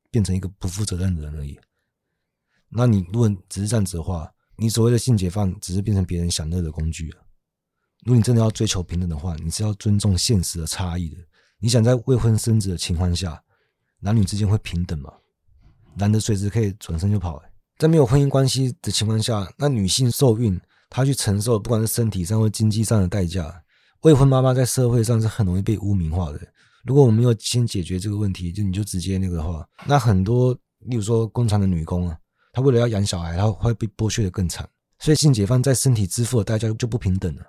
[0.10, 1.60] 变成一个不负责任的人而已。
[2.70, 7.24] 那你如果只是这样子的话，你所谓的性解放只是变成别人享乐的工具了。
[8.04, 11.18] 如果你真的要追求平等的话，你是要尊重现实的差异的。
[11.60, 13.44] 你想在未婚生子的情况下，
[14.00, 15.14] 男女之间会平等吗？
[15.96, 17.42] 男的随时可以转身就跑。
[17.78, 20.60] 在没有婚姻关系的情况下，那女性受孕，
[20.90, 23.64] 她去承受不管是身体上或经济上的代价。
[24.02, 26.40] 未婚妈妈在社会上是很容易被污名化的。
[26.86, 30.54] 如果我们没有先解决这个问题，就你就直接那个的话，那很多，
[30.86, 32.18] 例如说工厂的女工啊，
[32.52, 34.68] 她为了要养小孩，她会被剥削得更惨。
[35.00, 37.44] 所以性解放在身体支付的代价就不平等了。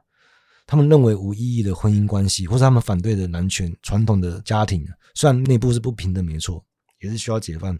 [0.66, 6.62] 他们认为无意义的婚姻关系，或是他们反对的男权传统的家庭，虽然内部是不平等，没错，
[7.00, 7.78] 也是需要解放，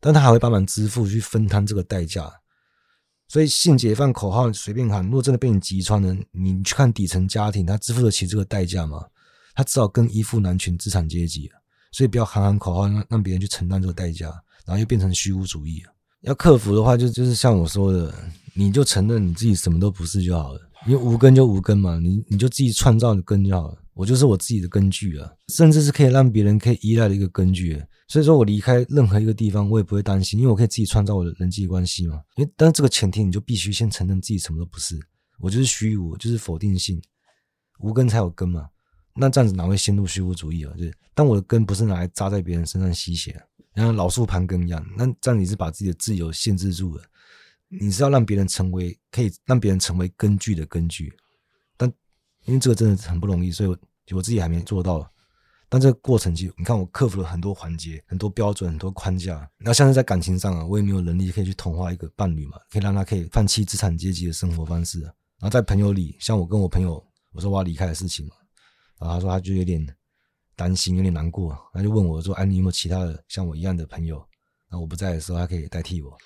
[0.00, 2.30] 但他还会帮忙支付去分摊这个代价。
[3.28, 9.04] 所以性解放口号随便喊，如果真的被你击穿了，你去看底层家庭，他支付得起这个代价吗？
[9.54, 11.50] 他只好更依附男权资产阶级。
[11.90, 14.26] 所以不要喊喊口号，让让别人去承担这个代价，
[14.66, 15.82] 然后又变成虚无主义。
[16.20, 18.14] 要克服的话，就就是像我说的，
[18.54, 20.60] 你就承认你自己什么都不是就好了。
[20.86, 23.78] 因为无根就无根嘛，你你就自己创造的根就好了。
[23.94, 27.82] 我就是我自己的根据啊，甚至是可以让别人可以依赖的一个根据。
[28.08, 32.22] 所以说我离开任何一个地方，我也不会担心，因为我可以自己创造我的人际关系嘛。
[32.36, 34.96] 因为但是这个前提，你就必须先承认自己什么都不是，
[35.40, 37.02] 我就是虚无，就是否定性，
[37.80, 38.68] 无根才有根嘛。
[39.14, 40.72] 那这样子哪会陷入虚无主义啊？
[40.76, 43.42] 就是当我的根不是拿来扎在别人身上吸血，
[43.74, 47.02] 然后老树盘根一样，那这样你是把自己的自由限制住了。
[47.68, 51.12] 你是要让别人成为可以让别人成为根据的根据，
[51.76, 51.92] 但
[52.44, 53.76] 因为这个真的很不容易，所以我
[54.12, 55.10] 我自己还没做到。
[55.68, 59.50] 但这个过程其实，你看我克服了很多环节、很多标准、很多框架。
[59.58, 65.12] 那像是在感情上啊，我也没有能力可以去同化一个伴侣嘛，可以让他可以放弃资产阶级的生活方式啊。
[65.38, 68.34] 然后在朋友里，像我跟我朋友，我说我要离开的事情嘛，
[69.00, 69.84] 然后他说他就有点
[70.54, 74.24] 担心，有点难过，他就问我说：“哎，你有没有其他的像我一样的朋友？
[74.70, 76.16] 那我不在的时候，他可以代替我。”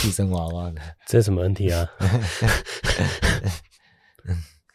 [0.00, 1.86] 替身娃娃的，这是什么问题啊？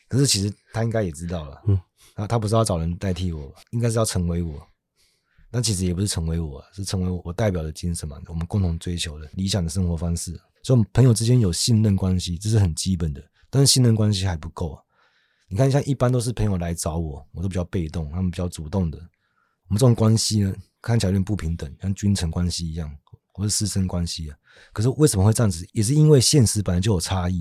[0.07, 1.79] 可是其实他应该也知道了，嗯，
[2.15, 4.65] 他他不是要找人代替我，应该是要成为我。
[5.51, 10.39] 那其实也不是成为我，是成为我代表的精神嘛，我们共同追求的理想的生活方式。
[10.63, 13.23] 所以，朋友之间有信任关系，这是很基本的。
[13.49, 14.81] 但是信任关系还不够啊。
[15.47, 18.97] 你看，像一般都是朋友来找我，我都比较被动，他们比较主动的。
[18.97, 22.89] 我们这种关系呢，看起来有点不平等，像君臣关系一样。
[23.35, 24.37] 或是师生关系啊，
[24.71, 25.67] 可是为什么会这样子？
[25.71, 27.39] 也是因为现实本来就有差异，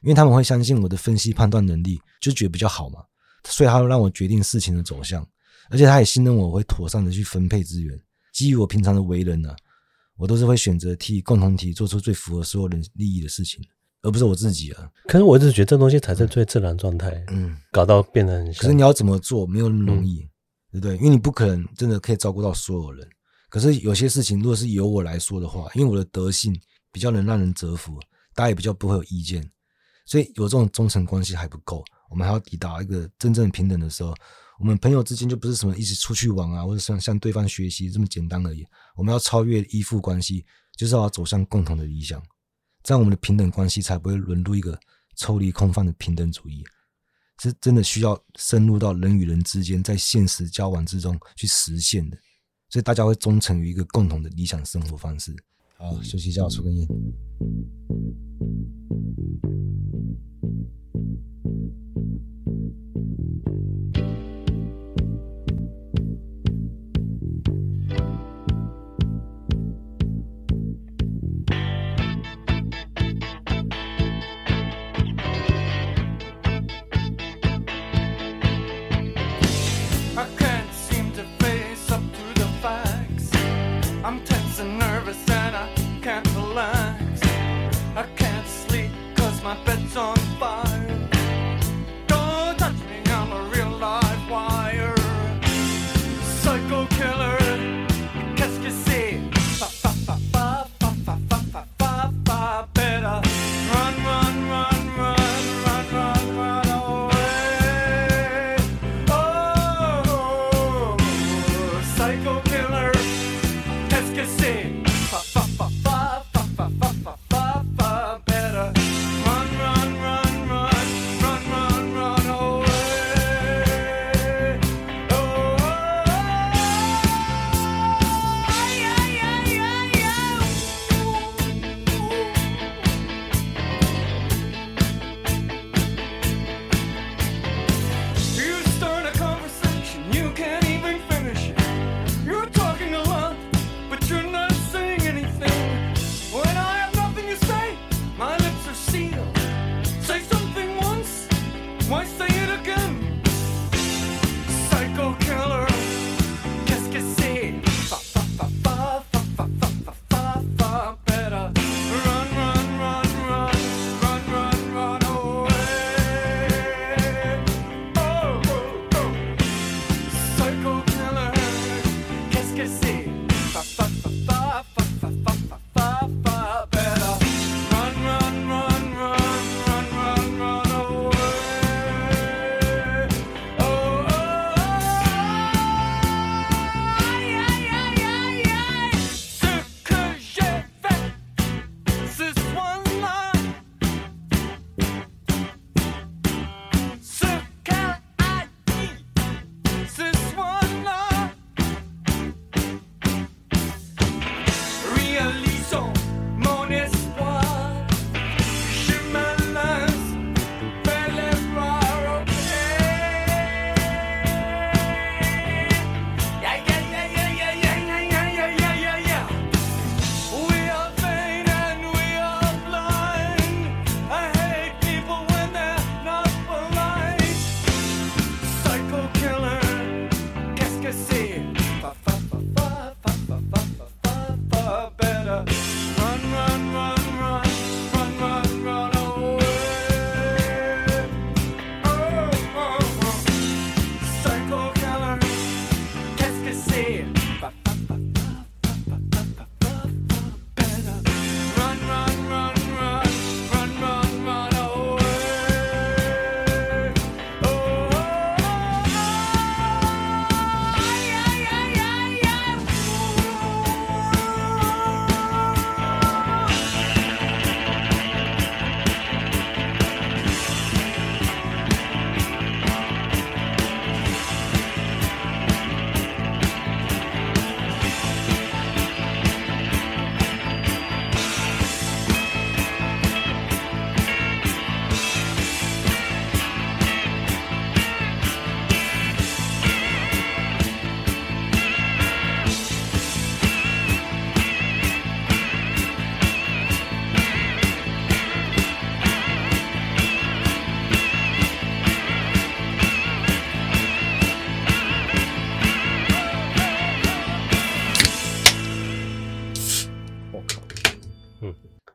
[0.00, 3.04] 因为他们会相信我的分析判断能力，就觉得比较好嘛，
[3.46, 5.26] 所以他会让我决定事情的走向，
[5.70, 7.98] 而且他也信任我会妥善的去分配资源。
[8.32, 9.56] 基于我平常的为人呢、啊，
[10.16, 13.64] 我都是会选择替共同体做出最符合所有人利益的事情，
[14.02, 14.90] 而不是我自己啊。
[15.06, 18.62] 可是我一直觉得这东西才是最自然状态，嗯，搞到变得很像。
[18.62, 20.28] 可是你要怎么做，没有那么容易，
[20.72, 20.96] 嗯、对不对？
[20.96, 23.08] 因为你不可能真的可以照顾到所有人。
[23.48, 26.58] 可是有些事情，如果是由我来说的话，因为我的德性
[26.90, 28.00] 比较能让人折服，
[28.34, 29.48] 大家也比较不会有意见，
[30.04, 31.84] 所以有这种忠诚关系还不够，
[32.14, 34.14] 我们还要抵达一个真正平等的时候，
[34.60, 38.64] 我们朋友之间就不是什么一起出去玩啊，或者向向对方学习这么简单而已。
[38.94, 40.46] 我们要超越依附关系，
[40.76, 42.22] 就是要走向共同的理想，
[42.84, 44.78] 这样我们的平等关系才不会沦入一个
[45.16, 46.62] 抽离空泛的平等主义，
[47.42, 52.16] 是真的需要深入到人与人之间在现实交往之中去实现的。
[52.68, 55.34] 所以大家会忠诚于一个共同的理想生活方式。
[55.76, 56.86] 好，休息一下，我抽根烟。
[89.44, 90.93] my bed's on fire.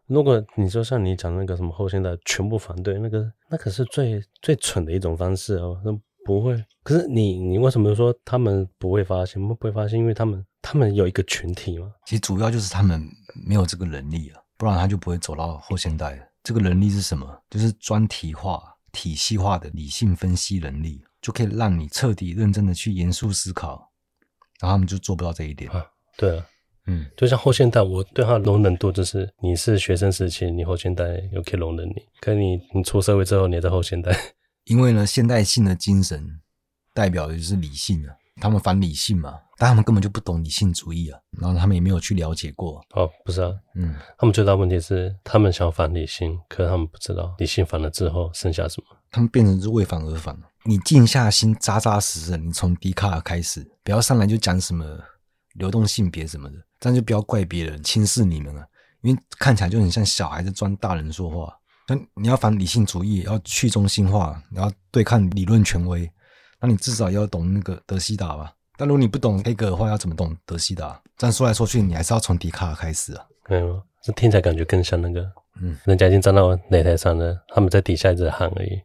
[0.10, 5.80] 如果你说像你讲那个什么后现代全部反对，那个那可是最最蠢的一种方式哦。
[5.86, 5.92] 那
[6.26, 9.42] 不会，可是你你为什么说他们不会发现？
[9.48, 11.92] 不会发现，因为他们他们有一个群体嘛。
[12.06, 13.02] 其实主要就是他们
[13.48, 16.30] 没有这个能力啊，不然他就不会走到后现代。
[16.44, 17.44] 这个能力是什么？
[17.50, 23.92] 就是专题化、体系化的理性分析能力，就可以让你彻底认真的去严肃思考。
[24.60, 25.86] 然后他们就做不到这一点啊。
[26.18, 26.46] 对啊。
[26.90, 34.12] 嗯，就像后现代，我对他的容忍度就是，你是学生时期，你后现代又可以容忍你，可你你出社会之后，你也在后现代。
[34.66, 36.42] 因为呢，现代性的精神
[36.94, 42.84] 代表的就是理性啊，他们反理性嘛，但他们根本就不懂理性主义啊，然后他们也没有去了解过。
[42.96, 50.42] 哦，不是啊，嗯，他们最大问题是，他们想反理性，可是他们不知道理性反了之后剩下什么，他们变成是为反而反了。
[50.66, 54.86] 你静下心，扎扎实实，你从笛卡尔开始，不要上来就讲什么
[55.54, 56.56] 流动性别什么的。
[56.80, 58.66] 这样就不要怪别人轻视你们了，
[59.02, 61.54] 因为看起来就很像小孩子装大人说话。
[61.88, 66.10] 那你要反理性主义，要去中心化，你要对抗理论权威，
[66.60, 68.54] 那你至少要懂那个德西达吧？
[68.78, 71.02] 但如果你不懂黑格的话，要怎么懂德西达？
[71.18, 73.26] 这样说来说去，你还是要从笛卡尔开始啊。
[73.50, 78.82] 没有，这听起来感觉更像那个，嗯，人家已经站到擂台上了，他们在底下一直喊而已，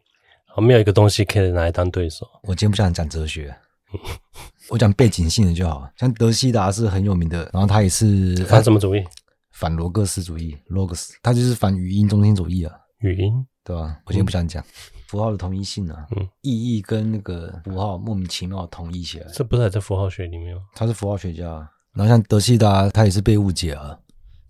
[0.61, 2.27] 没有一个东西可以拿来当对手。
[2.43, 3.55] 我今天不想讲哲学。
[4.69, 9.03] 我讲背景性的就好，像德西达是很有名的，然后他也是反什么主义？
[9.51, 12.73] 反罗格斯主义，logos，他就是反语音中心主义啊。
[12.99, 13.99] 语音，对吧？
[14.05, 14.67] 我今天不想讲、嗯、
[15.07, 20.61] 符号的同一性啊，嗯，意义跟那个符号莫名其妙统一起来，这不是还在符号学里面吗？
[20.73, 21.45] 他是符号学家，
[21.93, 23.97] 然后像德西达，他也是被误解啊，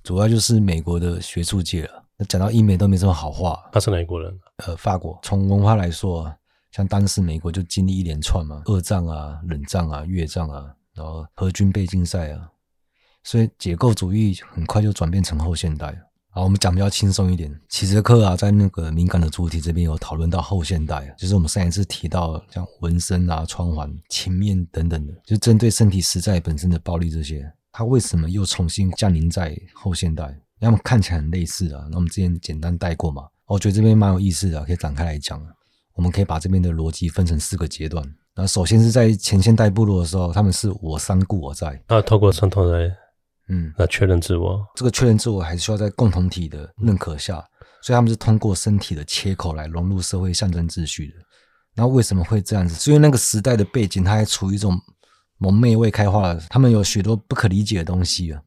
[0.04, 3.64] 主要就是美国的学术界啊，那讲到英美都没什么好话。
[3.72, 4.40] 他是哪国人？
[4.66, 5.20] 呃，法国。
[5.22, 6.34] 从文化来说。
[6.76, 12.52] 像当时美国就经历一连串嘛，二战啊、冷战啊、越战啊，然后核军备竞赛啊，
[13.24, 15.98] 所以解构主义很快就转变成后现代。
[16.32, 30.38] 好，我们讲比较轻松一点，其实克啊，在那个敏感的主体这边有讨论到后现代，就是我们上一次提到像纹身啊、穿环、情面等等的，就针对身体实在本身的暴力这些，它为什么又重新降临在后现代？
[30.60, 35.42] 要么看起来很类似啊，那我们之前简单带过嘛，我觉得这边蛮有意思的，可以展开来讲。
[35.96, 38.06] 我们可以把这边的逻辑分成四个阶段。
[38.36, 41.82] 那首先是在前现代部落的时候，他们是我三故我在。
[41.88, 42.94] 啊，透过传统来，
[43.48, 44.62] 嗯，那确认自我。
[44.76, 47.36] 这个确认自我还是需要在共同体的认可下，
[47.82, 51.14] 所以他们是通过身体的切口来融入社会象征秩序的。
[51.76, 52.76] 那为什么会这样子？
[52.76, 54.78] 是因为那个时代的背景，它还处于一种
[55.38, 58.42] 蒙昧未开化的，他们有许多不可理解的东西啊。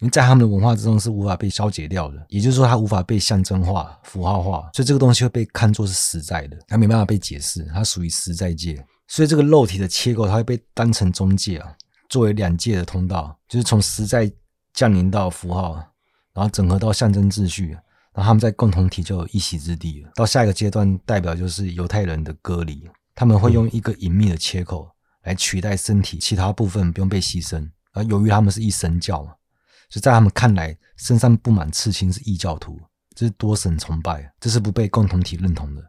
[0.00, 8.84] 因为在他们的文化之中是无法被消解掉的，也就是说，它无法被象征化、符号化，所以这个东西会被看作是实在的，它没办法被解释，它属于实在界。
[9.06, 11.72] 所以这个肉体的切口，它会被当成中介啊，
[12.08, 14.30] 作为两界的通道，就是从实在
[14.72, 15.74] 降临到符号，
[16.34, 17.70] 然后整合到象征秩序，
[18.12, 20.10] 然后他们在共同体就有一席之地了。
[20.16, 24.88] 到下一个阶段，代表就是犹太人的割礼，他们会用一个隐秘的切口
[25.22, 27.70] 来取代身体其他部分，不用被牺牲。
[27.92, 29.32] 而由于他们是一神教嘛。
[29.94, 32.80] 就在他们看来，身上布满刺青是异教徒，
[33.14, 35.80] 这是多神崇拜，这是不被共同体认同的。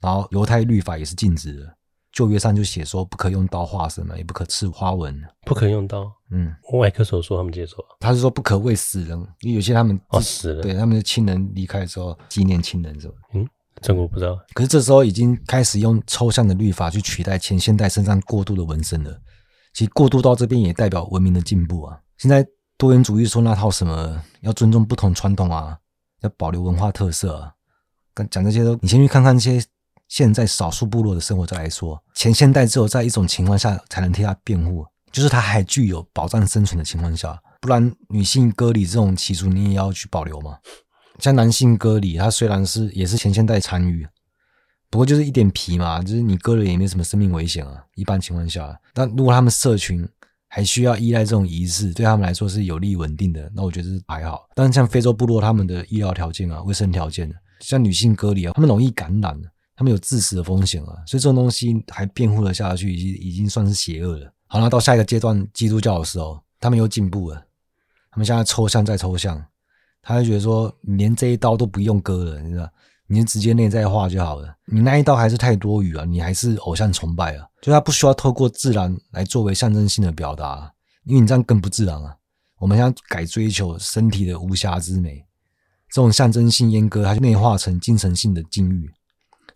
[0.00, 1.76] 然后犹太律法也是禁止的，
[2.12, 6.08] 旧约上就写说不可用刀划什么，也不可刺花纹，不可用刀。
[6.30, 13.14] 嗯，外科手术他们接受，他是说不可为死人，因为有些他们哦死了，对他们的亲人离开的时候纪念亲人什么。
[13.34, 13.44] 嗯，
[13.80, 14.38] 这个我不知道。
[14.54, 19.20] 可是这时候已经开始用抽象的律法去取代前现代身上过度的纹身了。
[19.74, 21.98] 其实过渡到这边也代表文明的进步啊。
[22.16, 22.46] 现在。
[22.80, 25.76] 多元主义说那套什么要尊重不同传统啊，
[26.22, 27.52] 要保留文化特色啊，
[28.14, 29.62] 跟讲这些都，你先去看看这些
[30.08, 32.02] 现在少数部落的生活再来说。
[32.14, 40.56] 前现代只有在一种情况下才能替他辩护，就是他还具有保障生存的情况下，不然女性割礼这种习俗你也要去保留吗？
[41.18, 44.08] 像男性割礼，他虽然是也是前现代参与，
[44.88, 47.84] 不过就是一点皮嘛，就是你割了也没什么生命危险啊。
[47.94, 50.08] 一般情况下，但如果他们社群。
[50.52, 53.48] 还需要依赖这种仪式，对他们来说是有利稳定的。
[53.54, 54.48] 那我觉得是还好。
[54.52, 59.40] 但是像非洲部落，他们的医疗条件啊、卫生条件，像女性割礼啊，他们容易感染，
[59.76, 60.98] 他们有致死的风险啊。
[61.06, 64.32] 所以这种东西还辩护了下去，已经已经算是邪恶了。
[64.48, 67.36] 好，那到下一个阶段，基督教的时候，他们又进步了。
[68.10, 69.40] 他们现在抽象再抽象，
[70.02, 72.68] 他就觉得说，你连这一刀都不用割了，你知道。
[73.12, 74.54] 你就直接内在化就好了。
[74.66, 77.44] 你那一刀还是太多余了，你还是偶像崇拜啊。
[77.60, 82.16] 就他不需要透过自然来作为象征性的表达，因为你这样更不自然啊。
[82.60, 85.26] 我们现在改追求身体的无瑕之美，
[85.90, 88.88] 这种象征性阉割，它就内化成精神性的禁欲，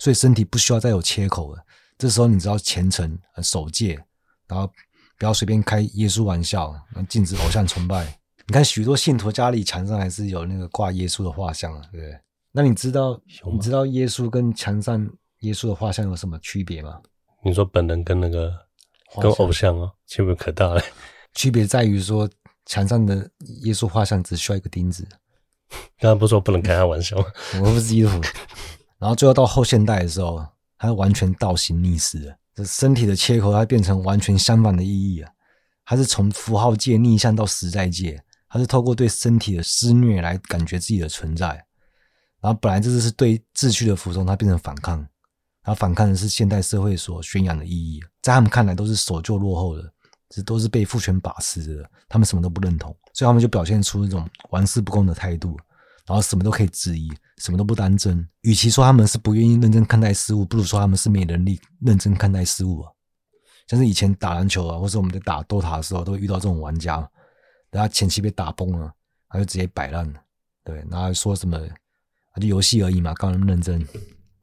[0.00, 1.64] 所以身体不需要再有切口了。
[1.96, 3.94] 这时候你只要虔诚、守戒，
[4.48, 4.66] 然后
[5.16, 6.74] 不要随便开耶稣玩笑，
[7.08, 8.18] 禁止偶像崇拜。
[8.48, 12.18] 你看许多信徒家里墙上还是有那个挂耶稣的画像啊，对不对？
[12.56, 13.20] 那你知道
[13.52, 15.04] 你知道耶稣跟墙上
[15.40, 17.00] 耶稣的画像有什么区别吗？
[17.44, 18.52] 你说本人跟那个
[19.20, 20.80] 跟偶像哦，区别可大了。
[21.34, 22.30] 区别在于说
[22.64, 23.28] 墙上的
[23.64, 25.04] 耶稣画像只需要一个钉子。
[25.98, 27.24] 刚才不是说不能开他玩笑吗？
[27.60, 28.20] 我不是基督徒。
[28.98, 30.46] 然后最后到后现代的时候，
[30.78, 32.36] 它完全倒行逆施了。
[32.54, 35.30] 这身体的切口它变成完全相反的意义啊！
[35.84, 41.66] 它是从符号界逆向到实在界，它是透过对身体的施虐来感觉自己的存在。
[42.44, 45.08] 然后本来这就是对秩序的服从，它变成反抗，然
[45.64, 49.90] 后反抗的是现代社会所宣扬的意义，在他们看来都是守旧落后的，
[50.28, 55.56] 这都是被父权把持的，他们什么都不认同，所以他们就表现出一种玩世不恭的态度，
[56.04, 58.28] 然后什么都可以质疑，什么都不当真。
[58.42, 62.92] 与其说他们是不愿意认真看待事物，不如说他们是没能力认真看待事物啊。
[63.68, 67.10] 像是以前打篮球啊，或者我们在打 DOTA 的时候，都会遇到这种玩家，
[67.70, 68.92] 然后前期被打崩了，
[69.30, 70.20] 他就直接摆烂了，
[70.62, 71.58] 对，然后说什么。
[72.40, 73.86] 就游戏而已嘛，干嘛那么认真？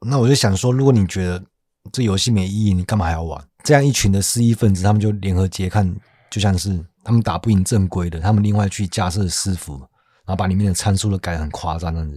[0.00, 1.44] 那我就想说，如果你觉得
[1.92, 3.42] 这游戏没意义，你干嘛还要玩？
[3.62, 5.94] 这样一群的失意分子，他们就联合结看，
[6.30, 9.78] 就像是他们打不赢正规的，他们另外去架设私服，
[10.24, 12.16] 然后把里面的参数都改得很夸张，这样子。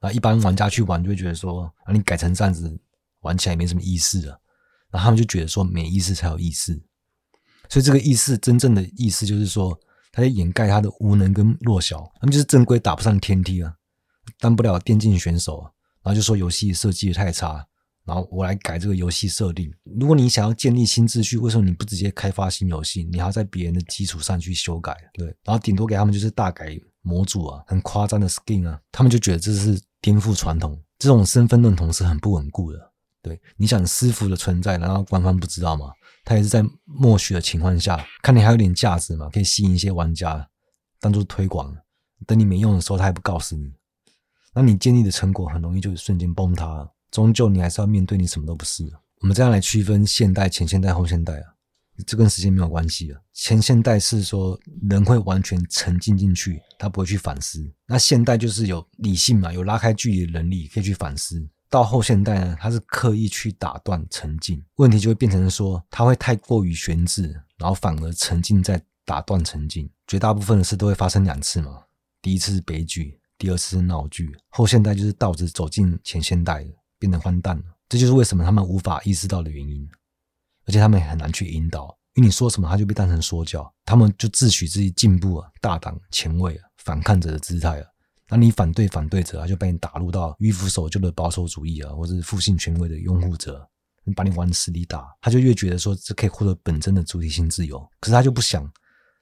[0.00, 2.80] 然后一般玩家去玩，就会觉得说，啊，你改成这样子，
[3.20, 4.40] 玩起来没什么意思了。
[4.90, 6.80] 然后他们就觉得说，没意思才有意思。
[7.68, 9.78] 所以这个意思，真正的意思就是说，
[10.12, 13.74] 他在掩盖他的无能跟弱小，他们就是正规打不上天梯啊。
[14.38, 15.62] 当不了电竞选手，
[16.02, 17.66] 然后就说游戏设计太差，
[18.04, 19.72] 然后我来改这个游戏设定。
[19.98, 23.04] 如果你想要建立新秩序，为什么你不直接开发新游戏？
[23.04, 24.96] 你还要在别人的基础上去修改？
[25.12, 30.80] 对，然后顶多给他们就是大改模组啊，很夸张的 skin 啊，他们就觉得这是颠覆传统。
[30.98, 32.92] 这种身份认同是很不稳固的。
[33.22, 35.90] 对，你想私服的存在，难道官方不知道吗？
[36.24, 40.48] 他也是在默许的情况下，看你还有点价值嘛，可以吸引一些玩家
[41.00, 41.76] 当做推广。
[42.26, 43.72] 等你没用的时候，他还不告诉你。
[44.54, 48.84] 那你建立的成果很容易就瞬间崩塌，终究你还是要面对你什么都不是。
[49.20, 51.46] 我们这样来区分现代、前现代、后现代啊，
[52.06, 53.20] 这跟时间没有关系了。
[53.32, 57.68] 前现代是说人会完全沉浸进去，他不会去反思。
[57.86, 61.48] 那现代就是有理性嘛，有拉开距离的能力可以去反思。
[61.70, 69.90] 到后现代呢，他是刻意去打断沉浸，问题就会变成说他会太过于悬置，然后反而沉浸在打断沉浸。
[70.06, 71.82] 绝大部分的事都会发生两次嘛，
[72.22, 73.17] 第一次是悲剧。
[73.38, 77.62] 第二次闹剧，后现代就是倒着走进前现代了，变得荒诞了。
[77.88, 79.88] 这就是为什么他们无法意识到的原因，
[80.66, 87.86] 而且他们也很难去引导，因为你说什么他就被当成说教，他们就自诩自己进步啊、大胆、前卫啊、反抗者的姿态啊。
[88.28, 93.66] 那你反对反对者啊，就被你打入到迂腐守旧的保守主义啊，或者是复兴权威的拥护者，
[94.04, 97.78] 你把你往死里打，他就越觉得说这可以获得本真的主体性自由。
[98.00, 98.70] 可是他就不想，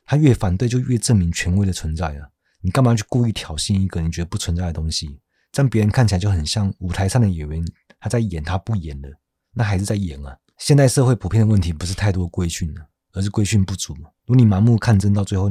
[0.04, 2.26] 他越反对就越证明权威的存在啊。
[2.66, 5.20] 你干嘛去故意挑衅一个你觉得不存在的东西？
[5.52, 7.64] 这样别人看起来就很像舞台上的演员，
[8.00, 9.08] 他在演，他不演了，
[9.52, 10.36] 那还是在演啊。
[10.58, 12.80] 现代社会普遍的问题不是太多规训了，
[13.12, 13.94] 而是规训不足。
[13.94, 15.48] 如果你盲目抗争，到最后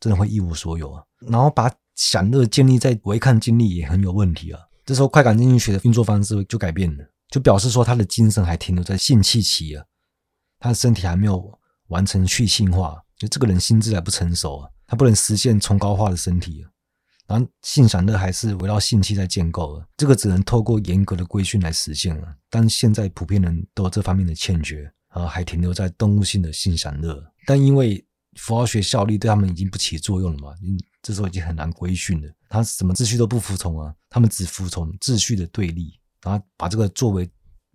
[0.00, 1.04] 真的会一无所有啊。
[1.28, 4.58] 然后把享乐建立在违抗经历也很有问题啊！
[4.86, 9.84] 这时候快感经济学的运作方式就改变了，就表示说他的精神还停留在性器期啊，
[10.58, 16.70] 他的身体还没有完成去性化，就这个人心智还不成熟啊，他不能实现崇高化的身体啊。
[17.26, 22.36] 然后性享乐还是围绕性器在建构啊，这个只能透过严格的规训来实现了。
[22.48, 30.54] 但现在普遍人都有这方面的欠缺啊，还停留在动物性的性享乐，但因为符号学效力对他们已经不起作用了嘛。
[31.02, 37.28] 这时候已经很难规训了，他什么秩序都不服从啊，他们只服从秩序的对立，然后把这个作为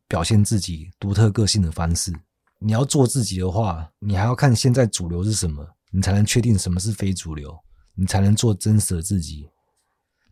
[0.08, 2.14] 表现自己独特个性的方式。
[2.60, 7.58] 你要做自己的话，你还要看现在主流是什么，你才能确定什么是非主流，
[7.96, 9.50] 你才能做真实的自己。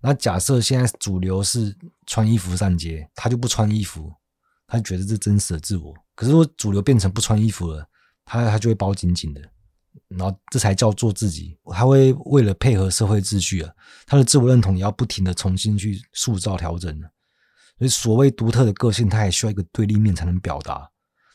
[0.02, 1.76] 那假设现在主流是
[2.08, 4.12] 穿衣服上街，他就不穿衣服，
[4.66, 5.94] 他就觉得是真实的自我。
[6.16, 7.86] 可是如果主流变成不穿衣服了，
[8.24, 9.42] 他他就会包紧紧的。
[10.08, 13.72] 然后这才叫做自己，他会为了配合社会秩序啊，
[14.06, 16.98] 他的自我认同也要不停的重新去塑造调整。
[17.78, 20.76] 所以所谓独特的个性，他也需要一个对立面才能表达。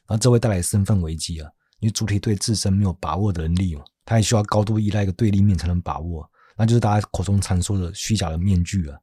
[0.07, 1.51] 然后这会带来身份危机啊，
[1.81, 8.99] 因为主体对自身没有把握的能力嘛，他也需要高度依赖一个对立面才能把握，那就是大家口中常说的虚假的面具啊。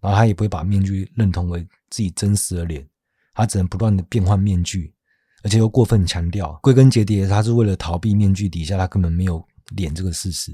[0.00, 2.88] 然后他也不会把面具认同为自己真实的脸，
[3.34, 4.94] 他只能不断的变换面具。
[5.42, 9.42] 而且又过分强调，归根结底，他是为了逃避面具底下他根本没有
[9.76, 10.52] 脸这个事实。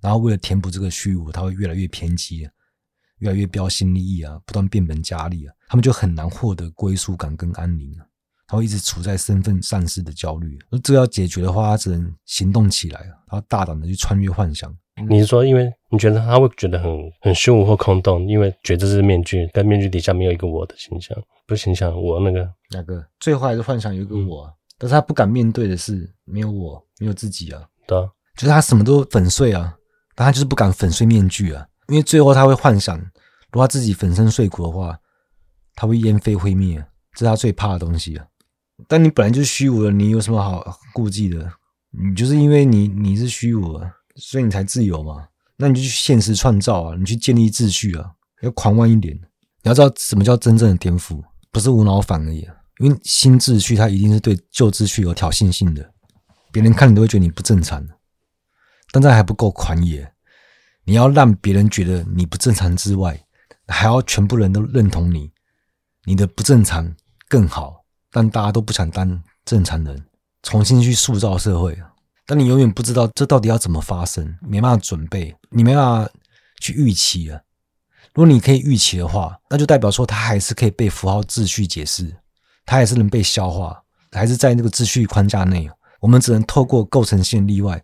[0.00, 2.48] 然后为了填补这个虚无，他会越来越偏激，
[3.18, 8.06] 越来越标新立异啊，不断变本加厉啊，他们就很难获得归属感跟安宁啊。
[8.52, 10.58] 他会一直处在身份丧失的焦虑。
[10.70, 14.70] 而这个要解决的话，他只能行动起来啊，他大胆的去穿越幻想。
[15.08, 16.92] 你是说，因为你觉得他会觉得很
[17.22, 29.74] 很虚无或空洞，因为觉得这是面具，但面具底下没有一个我的形象，不是形象，我那个那个，最后还是幻想有一个我，嗯、但是他不敢面对的是没有我，没有自己啊，对啊，就是他什么都粉碎啊，
[30.14, 34.98] 但他就是不敢粉碎面具啊，因为最后他会幻想，如果他自己粉身碎骨的话，
[35.74, 36.76] 他会烟飞灰灭，
[37.14, 38.26] 这是他最怕的东西啊。
[38.88, 41.52] 但你本来就是虚无的，你有什么好顾忌的？
[41.90, 43.92] 你就是因为你你是虚无的。
[44.16, 45.26] 所以你才自由嘛？
[45.56, 48.10] 那你就去现实创造啊，你去建立秩序啊，
[48.42, 49.16] 要狂妄一点。
[49.16, 52.46] 你要知道什么叫真正的颠覆，不是无脑反而已。
[52.78, 55.90] 因为新秩序它一定是对旧秩序有挑衅性的，
[56.50, 57.86] 别人看你都会觉得你不正常。
[58.90, 60.12] 但这还不够狂野，
[60.84, 63.24] 你要让别人觉得你不正常之外，
[63.66, 65.30] 还要全部人都认同你，
[66.04, 66.94] 你的不正常
[67.28, 67.81] 更好。
[68.12, 70.04] 但大家都不想当正常人，
[70.42, 71.88] 重新去塑造社会啊。
[72.24, 76.10] 但你永远不知道这到底要怎么发生，没办法准备，你没办法
[76.60, 77.40] 去预期啊。
[78.14, 82.14] 如果你可以预期的话，那就代表说它还是可以被符号秩序解释，
[82.66, 83.82] 它还是能被消化，
[84.12, 85.68] 还是在那个秩序框架内。
[85.98, 87.82] 我们只能透过构成性例外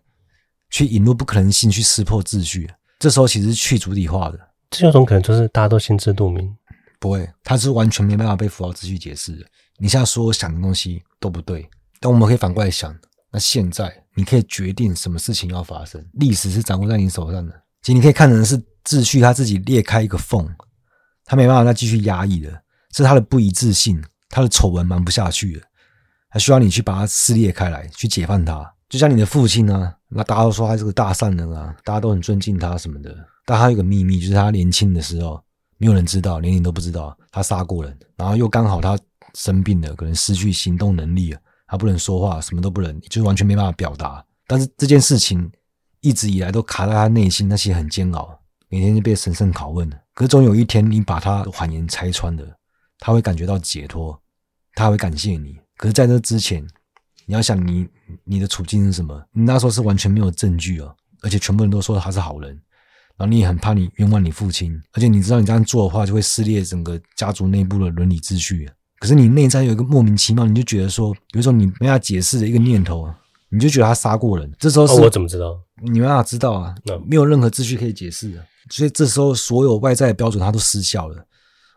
[0.69, 2.69] 去引入不可能性，去撕破秩序。
[2.99, 4.39] 这时候其实是去主体化的。
[4.69, 6.55] 这有种可能就是大家都心知肚明，
[6.99, 9.45] 不会，它是完全没办法被符号秩序解释的。
[9.79, 11.67] 你现在所有想的东西都不对，
[11.99, 12.93] 但我们可以反过来想。
[13.31, 17.53] 那现在你可以决定什么事情要发生，历史是掌握在你手上的。
[17.81, 20.47] 其实你可以看成是秩序，它自己裂开一个缝，
[21.25, 22.59] 它没办法再继续压抑了，
[22.91, 25.63] 是它的不一致性，它的丑闻瞒不下去了，
[26.29, 28.73] 还需要你去把它撕裂开来，去解放它。
[28.89, 33.15] 就像你的父亲啊，那大家都说他是个大善人啊，大家都很尊敬他什么的，
[33.45, 35.39] 但他有个秘密，就是他年轻的时候
[35.77, 38.97] 没有人知道，连你都不知道，他杀过人，然后又刚好他
[39.33, 41.39] 生病了，可能失去行动能力了。
[41.67, 44.25] 他不能说话，什么都不能，就是完全没办法表达。
[44.47, 45.51] 但是这件事情
[46.01, 49.87] 一直以来都卡在他内心，那些很煎熬，每天就被神圣拷问。
[50.15, 52.43] 可是总有一天，你把他谎言拆穿了，
[52.97, 54.19] 他会感觉到解脱，
[54.73, 55.57] 他会感谢你。
[55.77, 56.65] 可是在这之前，
[57.25, 57.87] 你要想你
[58.23, 59.23] 你的处境是什么？
[59.31, 62.49] 你那时候是完全没有证据啊，而且全部人都说他是好人，
[63.15, 68.67] 然后你也很怕你冤枉你父亲，而且你知道你这样做的话就会撕裂整个家族内部的伦理秩序。
[68.99, 73.09] 可是你内在有一个莫名其妙，你就觉得说，有一种你没法解释的一个念头，
[73.49, 74.51] 你就觉得他杀过人。
[74.59, 75.59] 这时候是、哦、我怎么知道？
[75.81, 76.75] 你没办法知道啊，
[77.05, 78.45] 没有任何秩序可以解释的。
[78.69, 81.25] 所以这时候所有外在的标准它都失效了，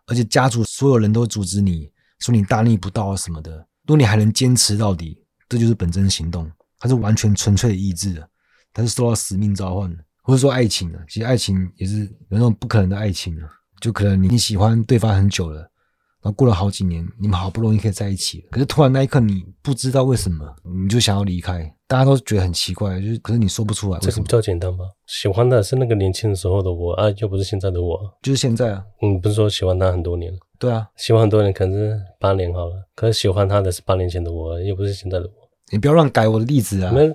[0.06, 3.52] 而且家族所有人都阻止你说你大逆不道啊什么的。
[3.86, 5.18] 如果你还能坚持到底，
[5.48, 6.50] 这就是本真行动。
[6.78, 8.28] 它是完全纯粹的意志的，
[8.72, 11.00] 它是受到使命召唤的，或者说爱情啊。
[11.08, 13.48] 其实爱情也是有那种不可能的爱情啊，
[13.80, 15.70] 就可能你你喜欢对方很久了，
[16.22, 23.98] 然后过了好几年，你们好不容易可以在一起了，可是突然那一刻你不知道为什么，你就想要离开，大家都觉得很奇怪，就是可是你说不出来。
[24.00, 24.84] 这个比较简单吧？
[25.06, 28.84] 喜欢的是那个年轻的时候的我啊，又不是现在的我，就是现在啊。
[29.02, 30.38] 嗯，不是说喜欢他很多年了。
[30.58, 32.74] 对啊，喜欢很多年，可能是八年好了。
[32.94, 35.32] 可是喜欢他的是八年前的我，又不是现在的我。
[35.72, 36.92] 你不要乱改我的例子啊！
[36.92, 37.10] 没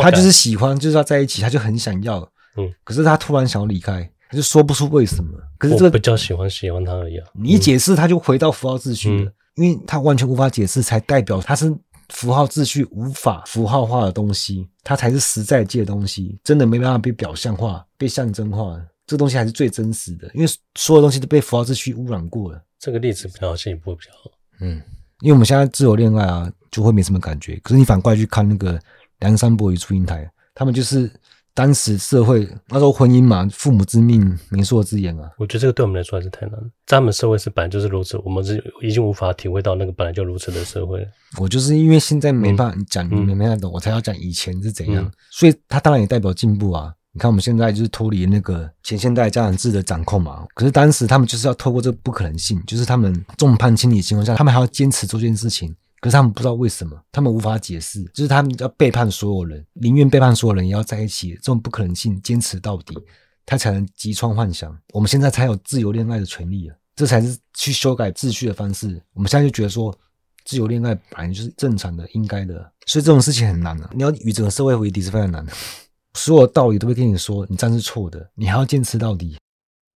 [0.00, 2.20] 他就是喜欢，就是要在一起，他就很想要。
[2.56, 5.32] 嗯，可是他突然想要离开，他就说不出为什么。
[5.58, 7.26] 可是这个比较喜欢喜欢他而已啊。
[7.34, 11.74] 你一解释，他就回到符号秩序了，嗯、因为他完全无法解释，才代表他是
[12.10, 18.80] 符号秩序无法符号化的东西，它才是实在界的东西，真的没办法被表象化、被象征化。
[19.06, 22.62] 这东西还是最真实的，因为所有东西都被符号秩序污染过了。
[22.78, 24.30] 这个例子比较进一步比较好。
[24.60, 24.82] 嗯，
[25.20, 27.58] 因为我们现在自由恋爱啊，就会没什么感觉。
[27.62, 28.78] 可是你反过来去看那个
[29.20, 31.10] 梁山伯与祝英台，他们就是
[31.58, 35.28] 当时社会那时候婚姻嘛，父母之命，媒妁之言啊。
[35.38, 36.62] 我觉得这个对我们来说还是太难了。
[36.86, 41.04] 在他们社会是本来就是如此，我们是已经无法体会到那个本来就如此的社会。
[41.36, 45.02] 我就是因为现在没办法讲，嗯、你们没办法懂，我才要讲以前是怎样。
[45.02, 46.94] 嗯、所以他当然也代表进步啊。
[47.12, 50.46] 你看，我们现在就是脱离那个前现代家长制的掌控嘛。
[50.54, 55.74] 可是当时他们就是要透过这个不可能性，就是他们众叛亲离的情况下，他们还要坚持做这件事情。
[56.00, 61.34] 可是他们不知道为什么，他们无法解释，就是他们要背叛所有人，宁愿背叛所有人也要在一起。
[61.34, 62.96] 这种不可能性，坚持到底，
[63.44, 64.76] 他才能击穿幻想。
[64.92, 66.76] 我们现在才有自由恋爱的权利啊！
[66.94, 69.00] 这才是去修改秩序的方式。
[69.12, 69.96] 我们现在就觉得说，
[70.44, 72.54] 自由恋爱本来就是正常的、应该的，
[72.86, 73.90] 所以这种事情很难啊。
[73.92, 75.52] 你要与整个社会为敌是非常难的。
[76.14, 79.36] 所有道理都会跟你说，你这样是错的，你还要坚持到底。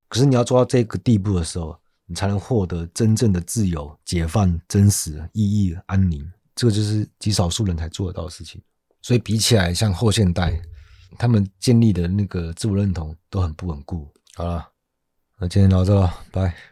[0.08, 1.76] 可是你要做到这个地步的时候，
[2.14, 6.24] 才能获得真正的自由、解放、真实、意义、安宁。
[6.54, 8.60] 这个就是极少数人才做得到的事情。
[9.00, 10.60] 所以比起来，像后现代，
[11.18, 14.12] 他们建立的那个自我认同都很不稳固。
[14.34, 14.68] 好了，
[15.38, 16.71] 那今天到这了，拜。